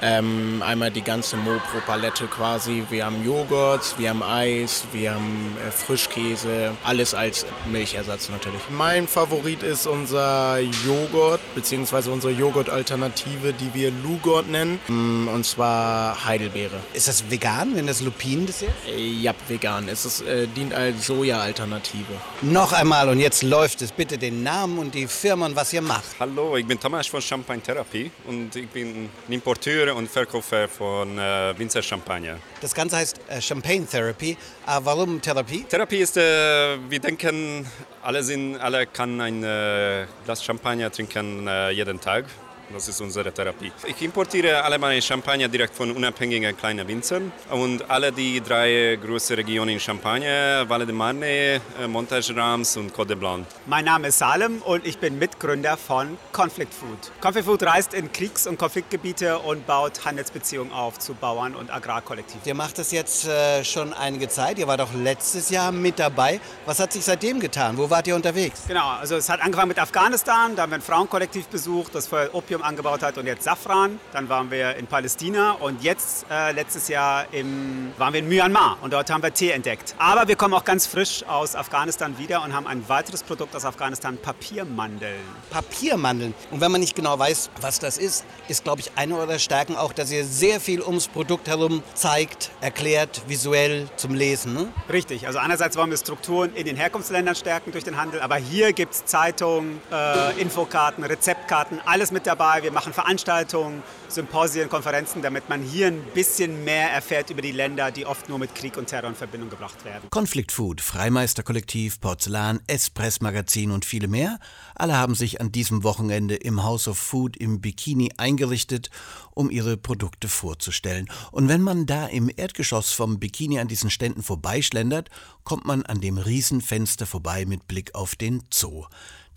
Ähm, 0.01 0.63
einmal 0.65 0.91
die 0.91 1.01
ganze 1.01 1.35
Mo-Pro-Palette 1.35 2.27
quasi. 2.27 2.83
Wir 2.89 3.05
haben 3.05 3.25
Joghurt, 3.25 3.95
wir 3.97 4.09
haben 4.09 4.23
Eis, 4.23 4.85
wir 4.93 5.13
haben 5.13 5.57
äh, 5.67 5.71
Frischkäse, 5.71 6.71
alles 6.85 7.13
als 7.13 7.45
Milchersatz 7.69 8.29
natürlich. 8.29 8.61
Mein 8.69 9.07
Favorit 9.07 9.61
ist 9.61 9.87
unser 9.87 10.59
Joghurt, 10.85 11.41
beziehungsweise 11.53 12.11
unsere 12.11 12.31
Joghurt-Alternative, 12.31 13.53
die 13.53 13.73
wir 13.73 13.91
Lugort 13.91 14.49
nennen, 14.49 14.79
mm, 14.87 15.27
und 15.27 15.45
zwar 15.45 16.25
Heidelbeere. 16.25 16.79
Ist 16.93 17.09
das 17.09 17.29
vegan, 17.29 17.75
wenn 17.75 17.87
das 17.87 18.01
Lupin 18.01 18.45
das 18.45 18.61
ist? 18.61 18.71
Äh, 18.87 18.97
ja, 18.97 19.33
vegan. 19.49 19.89
Es 19.89 20.05
ist, 20.05 20.21
äh, 20.21 20.47
dient 20.47 20.73
als 20.73 21.07
Soja-Alternative. 21.07 22.13
Noch 22.41 22.71
einmal 22.71 23.09
und 23.09 23.19
jetzt 23.19 23.43
läuft 23.43 23.81
es. 23.81 23.91
Bitte 23.91 24.17
den 24.17 24.43
Namen 24.43 24.79
und 24.79 24.95
die 24.95 25.07
Firma 25.07 25.45
und 25.45 25.55
was 25.57 25.73
ihr 25.73 25.81
macht. 25.81 26.15
Hallo, 26.19 26.55
ich 26.55 26.65
bin 26.65 26.79
Thomas 26.79 27.07
von 27.07 27.21
Champagne 27.21 27.61
Therapie 27.61 28.11
und 28.25 28.55
ich 28.55 28.69
bin 28.69 29.09
Importeur 29.27 29.88
und 29.95 30.09
Verkäufer 30.09 30.67
von 30.67 31.17
äh, 31.17 31.53
Winzer 31.57 31.81
Champagner. 31.81 32.37
Das 32.61 32.73
Ganze 32.73 32.97
heißt 32.97 33.19
äh, 33.29 33.41
Champagne 33.41 33.85
Therapy. 33.85 34.31
Äh, 34.31 34.35
warum 34.83 35.21
Therapie? 35.21 35.63
Therapie 35.63 35.97
ist, 35.97 36.17
äh, 36.17 36.77
wir 36.89 36.99
denken, 36.99 37.65
alle, 38.01 38.23
sind, 38.23 38.57
alle 38.57 38.87
kann 38.87 39.19
ein 39.21 39.43
äh, 39.43 40.05
Glas 40.25 40.43
Champagner 40.43 40.91
trinken 40.91 41.47
äh, 41.47 41.71
jeden 41.71 41.99
Tag. 41.99 42.25
Das 42.71 42.87
ist 42.87 43.01
unsere 43.01 43.31
Therapie. 43.31 43.71
Ich 43.87 43.99
importiere 44.03 44.63
alle 44.63 44.77
meine 44.77 45.01
Champagner 45.01 45.47
direkt 45.47 45.75
von 45.75 45.89
unabhängigen 45.91 46.55
kleinen 46.55 46.87
Winzern 46.87 47.31
und 47.49 47.89
alle 47.89 48.11
die 48.11 48.41
drei 48.41 48.95
großen 49.03 49.35
Regionen 49.35 49.71
in 49.71 49.79
Champagne, 49.79 50.65
Valle 50.67 50.85
de 50.85 50.93
Marne, 50.93 51.25
äh, 51.25 51.87
Montage 51.87 52.35
Rams 52.35 52.77
und 52.77 52.93
Côte 52.93 53.07
de 53.07 53.15
Blanc. 53.15 53.47
Mein 53.65 53.85
Name 53.85 54.09
ist 54.09 54.19
Salem 54.19 54.61
und 54.61 54.85
ich 54.85 54.99
bin 54.99 55.17
Mitgründer 55.17 55.77
von 55.77 56.15
Conflict 56.31 56.71
Food. 56.71 57.11
Conflict 57.21 57.47
Food 57.47 57.63
reist 57.63 57.95
in 57.95 58.11
Kriegs- 58.11 58.45
und 58.45 58.59
Konfliktgebiete 58.59 59.39
und 59.39 59.65
baut 59.65 60.05
Handelsbeziehungen 60.05 60.71
auf 60.71 60.99
zu 60.99 61.15
Bauern 61.15 61.55
und 61.55 61.71
Agrarkollektiven. 61.73 62.41
Ihr 62.45 62.53
macht 62.53 62.77
das 62.77 62.91
jetzt 62.91 63.27
äh, 63.27 63.63
schon 63.63 63.93
einige 63.93 64.29
Zeit. 64.29 64.59
Ihr 64.59 64.67
wart 64.67 64.81
auch 64.81 64.93
letztes 64.93 65.49
Jahr 65.49 65.71
mit 65.71 65.97
dabei. 65.97 66.39
Was 66.67 66.79
hat 66.79 66.93
sich 66.93 67.03
seitdem 67.03 67.39
getan? 67.39 67.77
Wo 67.77 67.89
wart 67.89 68.05
ihr 68.05 68.15
unterwegs? 68.15 68.61
Genau, 68.67 68.89
also 68.89 69.15
es 69.15 69.27
hat 69.27 69.41
angefangen 69.41 69.69
mit 69.69 69.79
Afghanistan. 69.79 70.55
Da 70.55 70.61
haben 70.61 70.69
wir 70.71 70.77
ein 70.77 70.83
Frauenkollektiv 70.83 71.47
besucht, 71.47 71.95
das 71.95 72.05
vorher 72.05 72.35
Opium 72.35 72.58
Opium 72.59 72.63
angebaut 72.63 73.03
hat 73.03 73.17
und 73.17 73.25
jetzt 73.25 73.43
Safran. 73.43 73.99
Dann 74.13 74.29
waren 74.29 74.51
wir 74.51 74.75
in 74.75 74.87
Palästina 74.87 75.53
und 75.53 75.83
jetzt 75.83 76.25
äh, 76.29 76.51
letztes 76.51 76.87
Jahr 76.87 77.25
im, 77.33 77.91
waren 77.97 78.13
wir 78.13 78.19
in 78.19 78.27
Myanmar 78.27 78.77
und 78.81 78.93
dort 78.93 79.09
haben 79.09 79.23
wir 79.23 79.33
Tee 79.33 79.51
entdeckt. 79.51 79.95
Aber 79.97 80.27
wir 80.27 80.35
kommen 80.35 80.53
auch 80.53 80.63
ganz 80.63 80.85
frisch 80.85 81.23
aus 81.27 81.55
Afghanistan 81.55 82.17
wieder 82.17 82.43
und 82.43 82.53
haben 82.53 82.67
ein 82.67 82.87
weiteres 82.89 83.23
Produkt 83.23 83.55
aus 83.55 83.65
Afghanistan, 83.65 84.17
Papiermandeln. 84.17 85.21
Papiermandeln. 85.49 86.33
Und 86.51 86.61
wenn 86.61 86.71
man 86.71 86.81
nicht 86.81 86.95
genau 86.95 87.17
weiß, 87.17 87.49
was 87.61 87.79
das 87.79 87.97
ist, 87.97 88.25
ist, 88.47 88.63
glaube 88.63 88.81
ich, 88.81 88.91
eine 88.95 89.17
eurer 89.17 89.39
Stärken 89.39 89.75
auch, 89.75 89.93
dass 89.93 90.11
ihr 90.11 90.25
sehr 90.25 90.59
viel 90.59 90.81
ums 90.81 91.07
Produkt 91.07 91.47
herum 91.47 91.83
zeigt, 91.93 92.51
erklärt, 92.61 93.21
visuell 93.27 93.87
zum 93.95 94.13
Lesen. 94.13 94.53
Ne? 94.53 94.67
Richtig. 94.91 95.27
Also 95.27 95.39
einerseits 95.39 95.77
wollen 95.77 95.89
wir 95.89 95.97
Strukturen 95.97 96.53
in 96.55 96.65
den 96.65 96.75
Herkunftsländern 96.75 97.35
stärken 97.35 97.71
durch 97.71 97.83
den 97.83 97.97
Handel, 97.97 98.21
aber 98.21 98.35
hier 98.37 98.73
gibt 98.73 98.93
es 98.93 99.05
Zeitungen, 99.05 99.81
äh, 99.91 100.39
Infokarten, 100.41 101.03
Rezeptkarten, 101.03 101.79
alles 101.85 102.11
mit 102.11 102.27
dabei 102.27 102.48
dabei, 102.49 102.63
wir 102.63 102.71
machen 102.71 102.93
Veranstaltungen, 102.93 103.83
Symposien, 104.07 104.69
Konferenzen, 104.69 105.21
damit 105.21 105.49
man 105.49 105.61
hier 105.61 105.87
ein 105.87 106.01
bisschen 106.13 106.63
mehr 106.63 106.91
erfährt 106.91 107.29
über 107.29 107.41
die 107.41 107.51
Länder, 107.51 107.91
die 107.91 108.05
oft 108.05 108.27
nur 108.27 108.39
mit 108.39 108.55
Krieg 108.55 108.77
und 108.77 108.87
Terror 108.87 109.09
in 109.09 109.15
Verbindung 109.15 109.49
gebracht 109.49 109.85
werden. 109.85 110.09
Konflikt 110.09 110.51
Food, 110.51 110.81
Freimeisterkollektiv, 110.81 111.99
Porzellan, 112.01 112.59
Espress 112.67 113.21
Magazin 113.21 113.71
und 113.71 113.85
viele 113.85 114.07
mehr. 114.07 114.39
Alle 114.75 114.97
haben 114.97 115.15
sich 115.15 115.41
an 115.41 115.51
diesem 115.51 115.83
Wochenende 115.83 116.35
im 116.35 116.63
House 116.63 116.87
of 116.87 116.97
Food 116.97 117.37
im 117.37 117.61
Bikini 117.61 118.11
eingerichtet, 118.17 118.89
um 119.31 119.51
ihre 119.51 119.77
Produkte 119.77 120.27
vorzustellen. 120.27 121.09
Und 121.31 121.47
wenn 121.49 121.61
man 121.61 121.85
da 121.85 122.07
im 122.07 122.31
Erdgeschoss 122.35 122.91
vom 122.93 123.19
Bikini 123.19 123.59
an 123.59 123.67
diesen 123.67 123.89
Ständen 123.89 124.23
vorbeischlendert, 124.23 125.09
kommt 125.43 125.65
man 125.65 125.83
an 125.83 126.01
dem 126.01 126.17
Riesenfenster 126.17 127.05
vorbei 127.05 127.45
mit 127.45 127.67
Blick 127.67 127.93
auf 127.95 128.15
den 128.15 128.43
Zoo. 128.51 128.85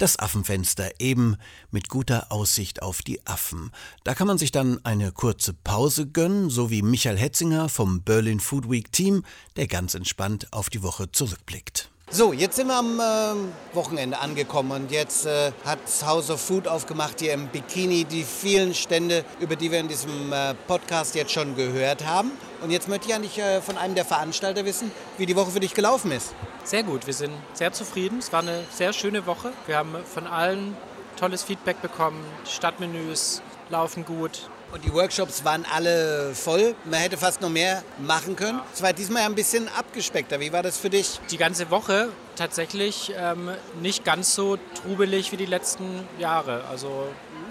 Das 0.02 0.18
Affenfenster 0.18 0.98
eben 0.98 1.36
mit 1.70 1.88
guter 1.88 2.32
Aussicht 2.32 2.82
auf 2.82 3.02
die 3.02 3.24
Affen. 3.24 3.70
Da 4.02 4.16
kann 4.16 4.26
man 4.26 4.36
sich 4.36 4.50
dann 4.50 4.84
eine 4.84 5.12
kurze 5.12 5.52
Pause 5.54 6.08
gönnen, 6.08 6.50
so 6.50 6.70
wie 6.70 6.82
Michael 6.82 7.16
Hetzinger 7.16 7.68
vom 7.68 8.02
Berlin 8.02 8.40
Food 8.40 8.68
Week 8.68 8.90
Team, 8.90 9.24
der 9.54 9.68
ganz 9.68 9.94
entspannt 9.94 10.52
auf 10.52 10.70
die 10.70 10.82
Woche 10.82 11.12
zurückblickt. 11.12 11.88
So, 12.10 12.34
jetzt 12.34 12.56
sind 12.56 12.66
wir 12.66 12.76
am 12.76 13.00
äh, 13.00 13.74
Wochenende 13.74 14.18
angekommen 14.18 14.72
und 14.72 14.90
jetzt 14.90 15.24
äh, 15.24 15.52
hat 15.64 15.78
House 16.04 16.30
of 16.30 16.40
Food 16.40 16.68
aufgemacht 16.68 17.20
hier 17.20 17.32
im 17.32 17.48
Bikini 17.48 18.04
die 18.04 18.24
vielen 18.24 18.74
Stände, 18.74 19.24
über 19.40 19.56
die 19.56 19.70
wir 19.70 19.80
in 19.80 19.88
diesem 19.88 20.30
äh, 20.30 20.52
Podcast 20.66 21.14
jetzt 21.14 21.32
schon 21.32 21.56
gehört 21.56 22.04
haben. 22.04 22.32
Und 22.60 22.70
jetzt 22.70 22.86
möchte 22.88 23.08
ich 23.08 23.14
eigentlich 23.14 23.38
äh, 23.38 23.62
von 23.62 23.78
einem 23.78 23.94
der 23.94 24.04
Veranstalter 24.04 24.66
wissen, 24.66 24.90
wie 25.16 25.24
die 25.24 25.36
Woche 25.36 25.52
für 25.52 25.60
dich 25.60 25.72
gelaufen 25.72 26.12
ist. 26.12 26.34
Sehr 26.64 26.82
gut, 26.82 27.06
wir 27.06 27.14
sind 27.14 27.32
sehr 27.54 27.72
zufrieden. 27.72 28.18
Es 28.18 28.30
war 28.32 28.40
eine 28.40 28.62
sehr 28.70 28.92
schöne 28.92 29.24
Woche. 29.24 29.52
Wir 29.66 29.78
haben 29.78 29.96
von 30.04 30.26
allen 30.26 30.76
tolles 31.18 31.42
Feedback 31.42 31.80
bekommen. 31.80 32.22
Die 32.46 32.50
Stadtmenüs 32.50 33.40
laufen 33.70 34.04
gut. 34.04 34.50
Und 34.72 34.82
die 34.86 34.92
Workshops 34.94 35.44
waren 35.44 35.66
alle 35.70 36.34
voll. 36.34 36.74
Man 36.86 36.98
hätte 36.98 37.18
fast 37.18 37.42
noch 37.42 37.50
mehr 37.50 37.82
machen 37.98 38.36
können. 38.36 38.58
Es 38.72 38.82
war 38.82 38.94
diesmal 38.94 39.22
ein 39.22 39.34
bisschen 39.34 39.68
abgespeckter. 39.68 40.40
Wie 40.40 40.50
war 40.50 40.62
das 40.62 40.78
für 40.78 40.88
dich? 40.88 41.20
Die 41.30 41.36
ganze 41.36 41.70
Woche 41.70 42.08
tatsächlich 42.36 43.12
ähm, 43.14 43.50
nicht 43.82 44.02
ganz 44.02 44.34
so 44.34 44.56
trubelig 44.82 45.30
wie 45.30 45.36
die 45.36 45.44
letzten 45.44 45.84
Jahre. 46.18 46.64
Also 46.70 47.06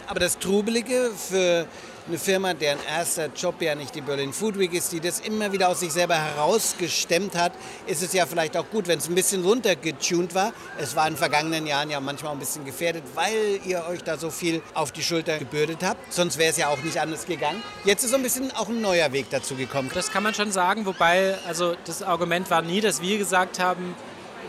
Aber 0.07 0.19
das 0.19 0.39
Trubelige 0.39 1.11
für 1.15 1.67
eine 2.11 2.19
Firma, 2.19 2.53
deren 2.53 2.77
erster 2.85 3.27
Job 3.27 3.61
ja 3.61 3.73
nicht 3.73 3.95
die 3.95 4.01
Berlin 4.01 4.33
Food 4.33 4.59
Week 4.59 4.73
ist, 4.73 4.91
die 4.91 4.99
das 4.99 5.21
immer 5.21 5.53
wieder 5.53 5.69
aus 5.69 5.79
sich 5.79 5.93
selber 5.93 6.15
herausgestemmt 6.15 7.37
hat, 7.37 7.53
ist 7.87 8.03
es 8.03 8.11
ja 8.11 8.25
vielleicht 8.25 8.57
auch 8.57 8.69
gut, 8.69 8.89
wenn 8.89 8.99
es 8.99 9.07
ein 9.07 9.15
bisschen 9.15 9.45
runtergetuned 9.45 10.35
war. 10.35 10.51
Es 10.77 10.93
war 10.97 11.07
in 11.07 11.13
den 11.13 11.17
vergangenen 11.17 11.65
Jahren 11.65 11.89
ja 11.89 12.01
manchmal 12.01 12.33
ein 12.33 12.39
bisschen 12.39 12.65
gefährdet, 12.65 13.03
weil 13.15 13.61
ihr 13.65 13.85
euch 13.87 14.03
da 14.03 14.17
so 14.17 14.29
viel 14.29 14.61
auf 14.73 14.91
die 14.91 15.03
Schulter 15.03 15.39
gebürdet 15.39 15.83
habt. 15.83 16.11
Sonst 16.11 16.37
wäre 16.37 16.51
es 16.51 16.57
ja 16.57 16.67
auch 16.67 16.83
nicht 16.83 16.99
anders 16.99 17.25
gegangen. 17.25 17.63
Jetzt 17.85 18.03
ist 18.03 18.09
so 18.09 18.17
ein 18.17 18.23
bisschen 18.23 18.51
auch 18.57 18.67
ein 18.67 18.81
neuer 18.81 19.13
Weg 19.13 19.27
dazu 19.29 19.55
gekommen. 19.55 19.89
Das 19.93 20.11
kann 20.11 20.21
man 20.21 20.33
schon 20.33 20.51
sagen, 20.51 20.85
wobei 20.85 21.37
also 21.47 21.77
das 21.85 22.03
Argument 22.03 22.49
war 22.49 22.61
nie, 22.61 22.81
dass 22.81 23.01
wir 23.01 23.19
gesagt 23.19 23.57
haben, 23.57 23.95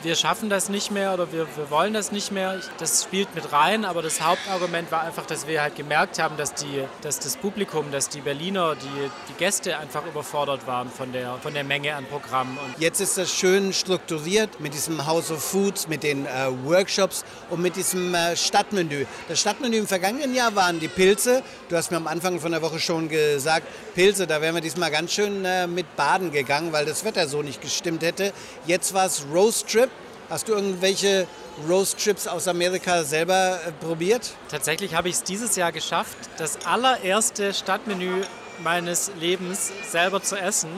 wir 0.03 0.17
schaffen 0.17 0.51
das 0.51 0.69
nicht 0.69 0.91
mehr 0.91 1.15
oder 1.15 1.33
wir, 1.33 1.47
wir 1.57 1.71
wollen 1.71 1.93
das 1.93 2.13
nicht 2.13 2.33
mehr. 2.33 2.61
Das 2.79 3.05
spielt 3.05 3.35
mit 3.35 3.53
rein, 3.53 3.85
aber 3.85 4.03
das 4.03 4.21
Hauptargument 4.21 4.91
war 4.91 5.03
einfach, 5.03 5.27
dass 5.27 5.47
wir 5.47 5.63
halt 5.63 5.77
gemerkt 5.77 6.19
haben, 6.19 6.37
dass, 6.37 6.55
die, 6.55 6.85
dass 7.03 7.19
das 7.21 7.37
Publikum, 7.37 7.91
dass 7.93 8.09
die 8.09 8.21
Berliner, 8.21 8.75
die, 8.75 9.11
die 9.29 9.35
Gäste 9.39 9.79
einfach 9.79 10.05
überfordert 10.07 10.67
waren 10.67 10.91
von 10.91 11.13
der, 11.13 11.37
von 11.43 11.55
der 11.55 11.65
Menge 11.65 11.95
an 11.95 12.05
Programmen. 12.07 12.59
Und 12.59 12.81
Jetzt 12.81 13.01
ist 13.01 13.17
das 13.17 13.33
schön 13.33 13.73
strukturiert 13.73 14.61
mit 14.61 14.75
diesem 14.75 15.07
House 15.07 15.31
of 15.31 15.43
Foods, 15.43 15.89
mit 15.89 16.03
den 16.03 16.27
äh, 16.27 16.49
Workshops 16.65 17.25
und 17.51 17.63
mit 17.63 17.77
diesem 17.77 18.15
äh, 18.15 18.37
Stadtmenü. 18.37 19.07
Das 19.29 19.41
Stadtmenü 19.41 19.79
im 19.79 19.87
vergangenen 19.87 20.35
Jahr 20.35 20.55
waren 20.57 20.81
die 20.81 20.89
Pilze. 20.89 21.43
Du 21.69 21.77
hast 21.77 21.91
mir 21.91 21.97
am 21.97 22.07
Anfang 22.07 22.41
von 22.41 22.53
der 22.53 22.63
Woche 22.63 22.81
schon 22.81 23.09
gesagt, 23.09 23.67
Pilze, 23.95 24.27
da 24.27 24.41
wären 24.41 24.55
wir 24.55 24.63
diesmal 24.63 24.91
ganz 24.91 25.13
schön 25.13 25.45
äh, 25.45 25.67
mit 25.67 25.97
baden 25.97 26.33
gegangen, 26.33 26.73
weil 26.73 26.87
das 26.87 27.05
Wetter 27.05 27.29
so 27.29 27.43
nicht 27.43 27.61
gestimmt 27.61 28.03
hätte. 28.03 28.33
Jetzt 28.67 28.95
war 28.95 29.07
es 29.07 29.25
Roast 29.33 29.69
Trip. 29.69 29.92
Hast 30.33 30.49
du 30.49 30.55
irgendwelche 30.55 31.27
Roast 31.69 31.99
Chips 31.99 32.27
aus 32.27 32.49
Amerika 32.49 33.05
selber 33.05 33.61
äh, 33.67 33.73
probiert? 33.85 34.31
Tatsächlich 34.49 34.95
habe 34.95 35.11
ich 35.11 35.17
es 35.17 35.25
dieses 35.25 35.57
Jahr 35.57 35.73
geschafft, 35.73 36.17
das 36.39 36.65
allererste 36.65 37.53
Stadtmenü 37.53 38.23
meines 38.65 39.13
Lebens 39.21 39.71
selber 39.91 40.23
zu 40.23 40.37
essen. 40.37 40.71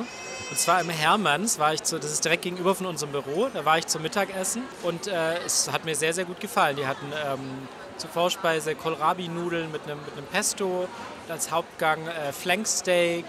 Und 0.51 0.59
zwar 0.59 0.81
im 0.81 0.89
Hermanns 0.91 1.61
war 1.61 1.73
ich 1.73 1.85
zu, 1.85 2.01
das 2.01 2.11
ist 2.11 2.25
direkt 2.25 2.43
gegenüber 2.43 2.75
von 2.75 2.87
unserem 2.87 3.13
Büro, 3.13 3.49
da 3.55 3.65
war 3.65 3.79
ich 3.79 3.87
zum 3.87 4.03
Mittagessen 4.03 4.65
und 4.83 5.07
äh, 5.07 5.39
es 5.47 5.71
hat 5.71 5.85
mir 5.85 5.95
sehr, 5.95 6.13
sehr 6.13 6.25
gut 6.25 6.41
gefallen. 6.41 6.75
Die 6.75 6.89
hatten 6.89 7.07
ähm, 7.13 7.69
zur 7.97 8.11
Vorspeise 8.11 8.75
Kohlrabi-Nudeln 8.75 9.71
mit 9.71 9.85
einem, 9.85 10.01
mit 10.05 10.19
einem 10.19 10.27
Pesto, 10.27 10.89
als 11.29 11.53
Hauptgang 11.53 12.09
äh, 12.09 12.33
Flanksteak 12.33 13.25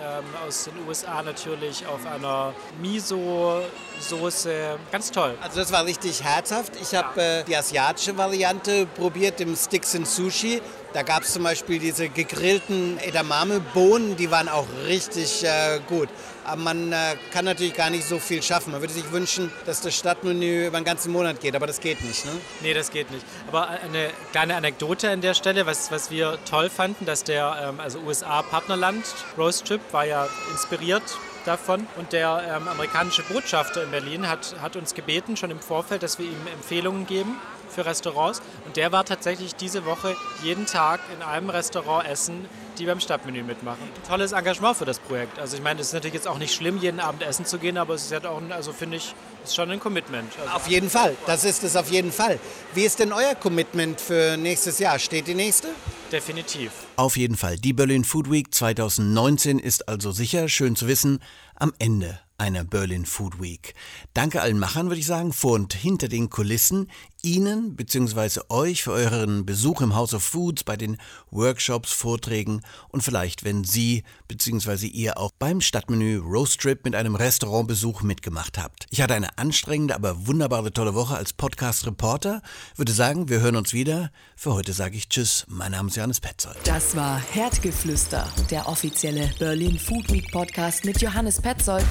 ähm, 0.00 0.24
aus 0.46 0.64
den 0.64 0.74
USA 0.86 1.22
natürlich 1.22 1.86
auf 1.86 2.06
einer 2.06 2.54
Miso-Soße. 2.80 4.78
Ganz 4.92 5.10
toll. 5.10 5.36
Also 5.40 5.60
das 5.60 5.72
war 5.72 5.84
richtig 5.84 6.22
herzhaft. 6.22 6.72
Ich 6.80 6.94
habe 6.94 7.20
äh, 7.20 7.44
die 7.44 7.56
asiatische 7.56 8.16
Variante 8.16 8.86
probiert, 8.86 9.40
im 9.40 9.56
Sticks 9.56 9.94
and 9.94 10.06
Sushi. 10.06 10.60
Da 10.94 11.02
gab 11.02 11.22
es 11.22 11.34
zum 11.34 11.42
Beispiel 11.42 11.78
diese 11.78 12.08
gegrillten 12.08 12.98
Edamame-Bohnen, 12.98 14.16
die 14.16 14.30
waren 14.30 14.48
auch 14.48 14.66
richtig 14.86 15.44
äh, 15.44 15.80
gut. 15.86 16.08
Aber 16.44 16.62
man 16.62 16.92
äh, 16.92 17.16
kann 17.30 17.44
natürlich 17.44 17.74
gar 17.74 17.90
nicht 17.90 18.08
so 18.08 18.18
viel 18.18 18.42
schaffen. 18.42 18.72
Man 18.72 18.80
würde 18.80 18.94
sich 18.94 19.12
wünschen, 19.12 19.52
dass 19.66 19.82
das 19.82 19.94
Stadtmenü 19.94 20.68
über 20.68 20.78
einen 20.78 20.86
ganzen 20.86 21.12
Monat 21.12 21.40
geht, 21.40 21.54
aber 21.54 21.66
das 21.66 21.80
geht 21.80 22.02
nicht. 22.02 22.24
Ne? 22.24 22.32
Nee, 22.62 22.72
das 22.72 22.90
geht 22.90 23.10
nicht. 23.10 23.24
Aber 23.48 23.68
eine 23.68 24.10
kleine 24.32 24.56
Anekdote 24.56 25.10
an 25.10 25.20
der 25.20 25.34
Stelle, 25.34 25.66
was, 25.66 25.90
was 25.92 26.10
wir 26.10 26.38
toll 26.48 26.70
fanden, 26.70 27.04
dass 27.04 27.22
der 27.22 27.68
ähm, 27.68 27.80
also 27.80 27.98
USA-Partnerland 27.98 29.04
Roast 29.36 29.66
Trip 29.66 29.82
war 29.92 30.06
ja 30.06 30.26
inspiriert 30.52 31.02
davon. 31.44 31.86
Und 31.96 32.14
der 32.14 32.56
ähm, 32.56 32.66
amerikanische 32.66 33.22
Botschafter 33.24 33.82
in 33.82 33.90
Berlin 33.90 34.26
hat, 34.26 34.56
hat 34.62 34.76
uns 34.76 34.94
gebeten, 34.94 35.36
schon 35.36 35.50
im 35.50 35.60
Vorfeld, 35.60 36.02
dass 36.02 36.18
wir 36.18 36.24
ihm 36.24 36.46
Empfehlungen 36.54 37.06
geben 37.06 37.36
für 37.70 37.86
Restaurants. 37.86 38.40
Und 38.64 38.76
der 38.76 38.92
war 38.92 39.04
tatsächlich 39.04 39.54
diese 39.54 39.84
Woche 39.84 40.16
jeden 40.42 40.66
Tag 40.66 41.00
in 41.14 41.22
einem 41.22 41.50
Restaurant 41.50 42.06
essen, 42.08 42.46
die 42.78 42.86
beim 42.86 43.00
Stadtmenü 43.00 43.42
mitmachen. 43.42 43.88
Tolles 44.06 44.32
Engagement 44.32 44.76
für 44.76 44.84
das 44.84 44.98
Projekt. 44.98 45.38
Also 45.38 45.56
ich 45.56 45.62
meine, 45.62 45.80
es 45.80 45.88
ist 45.88 45.92
natürlich 45.92 46.14
jetzt 46.14 46.28
auch 46.28 46.38
nicht 46.38 46.54
schlimm, 46.54 46.78
jeden 46.78 47.00
Abend 47.00 47.22
essen 47.22 47.44
zu 47.44 47.58
gehen, 47.58 47.76
aber 47.76 47.94
es 47.94 48.04
ist 48.04 48.12
halt 48.12 48.26
auch, 48.26 48.40
also 48.50 48.72
finde 48.72 48.98
ich, 48.98 49.14
ist 49.44 49.54
schon 49.54 49.70
ein 49.70 49.80
Commitment. 49.80 50.32
Also 50.40 50.52
auf 50.52 50.68
jeden 50.68 50.90
Fall, 50.90 51.16
das 51.26 51.44
ist 51.44 51.64
es 51.64 51.76
auf 51.76 51.90
jeden 51.90 52.12
Fall. 52.12 52.38
Wie 52.74 52.84
ist 52.84 52.98
denn 52.98 53.12
euer 53.12 53.34
Commitment 53.34 54.00
für 54.00 54.36
nächstes 54.36 54.78
Jahr? 54.78 54.98
Steht 54.98 55.26
die 55.26 55.34
nächste? 55.34 55.68
Definitiv. 56.12 56.72
Auf 56.96 57.16
jeden 57.16 57.36
Fall. 57.36 57.56
Die 57.56 57.72
Berlin 57.72 58.04
Food 58.04 58.30
Week 58.30 58.54
2019 58.54 59.58
ist 59.58 59.88
also 59.88 60.12
sicher, 60.12 60.48
schön 60.48 60.76
zu 60.76 60.86
wissen, 60.86 61.20
am 61.54 61.72
Ende 61.78 62.20
einer 62.38 62.64
Berlin 62.64 63.04
Food 63.04 63.40
Week. 63.42 63.74
Danke 64.14 64.40
allen 64.40 64.58
Machern, 64.58 64.86
würde 64.86 65.00
ich 65.00 65.06
sagen, 65.06 65.32
vor 65.32 65.54
und 65.54 65.74
hinter 65.74 66.08
den 66.08 66.30
Kulissen. 66.30 66.88
Ihnen 67.22 67.74
bzw. 67.74 68.40
euch 68.48 68.82
für 68.82 68.92
euren 68.92 69.44
Besuch 69.44 69.80
im 69.80 69.94
House 69.94 70.14
of 70.14 70.22
Foods, 70.22 70.64
bei 70.64 70.76
den 70.76 70.98
Workshops, 71.30 71.92
Vorträgen 71.92 72.62
und 72.90 73.02
vielleicht, 73.02 73.44
wenn 73.44 73.64
Sie 73.64 74.04
bzw. 74.28 74.86
ihr 74.86 75.18
auch 75.18 75.32
beim 75.38 75.60
Stadtmenü 75.60 76.18
Roast 76.18 76.60
Trip 76.60 76.84
mit 76.84 76.94
einem 76.94 77.14
Restaurantbesuch 77.14 78.02
mitgemacht 78.02 78.58
habt. 78.58 78.86
Ich 78.90 79.00
hatte 79.00 79.14
eine 79.14 79.36
anstrengende, 79.38 79.94
aber 79.94 80.26
wunderbare 80.26 80.72
tolle 80.72 80.94
Woche 80.94 81.16
als 81.16 81.32
Podcast-Reporter. 81.32 82.42
Würde 82.76 82.92
sagen, 82.92 83.28
wir 83.28 83.40
hören 83.40 83.56
uns 83.56 83.72
wieder. 83.72 84.10
Für 84.36 84.54
heute 84.54 84.72
sage 84.72 84.96
ich 84.96 85.08
Tschüss. 85.08 85.44
Mein 85.48 85.72
Name 85.72 85.88
ist 85.88 85.96
Johannes 85.96 86.20
Petzold. 86.20 86.56
Das 86.64 86.94
war 86.94 87.18
Herdgeflüster, 87.18 88.28
der 88.50 88.68
offizielle 88.68 89.30
Berlin 89.38 89.78
Food 89.78 90.10
Week 90.12 90.30
Podcast 90.30 90.84
mit 90.84 91.00
Johannes 91.00 91.40
Petzold 91.40 91.84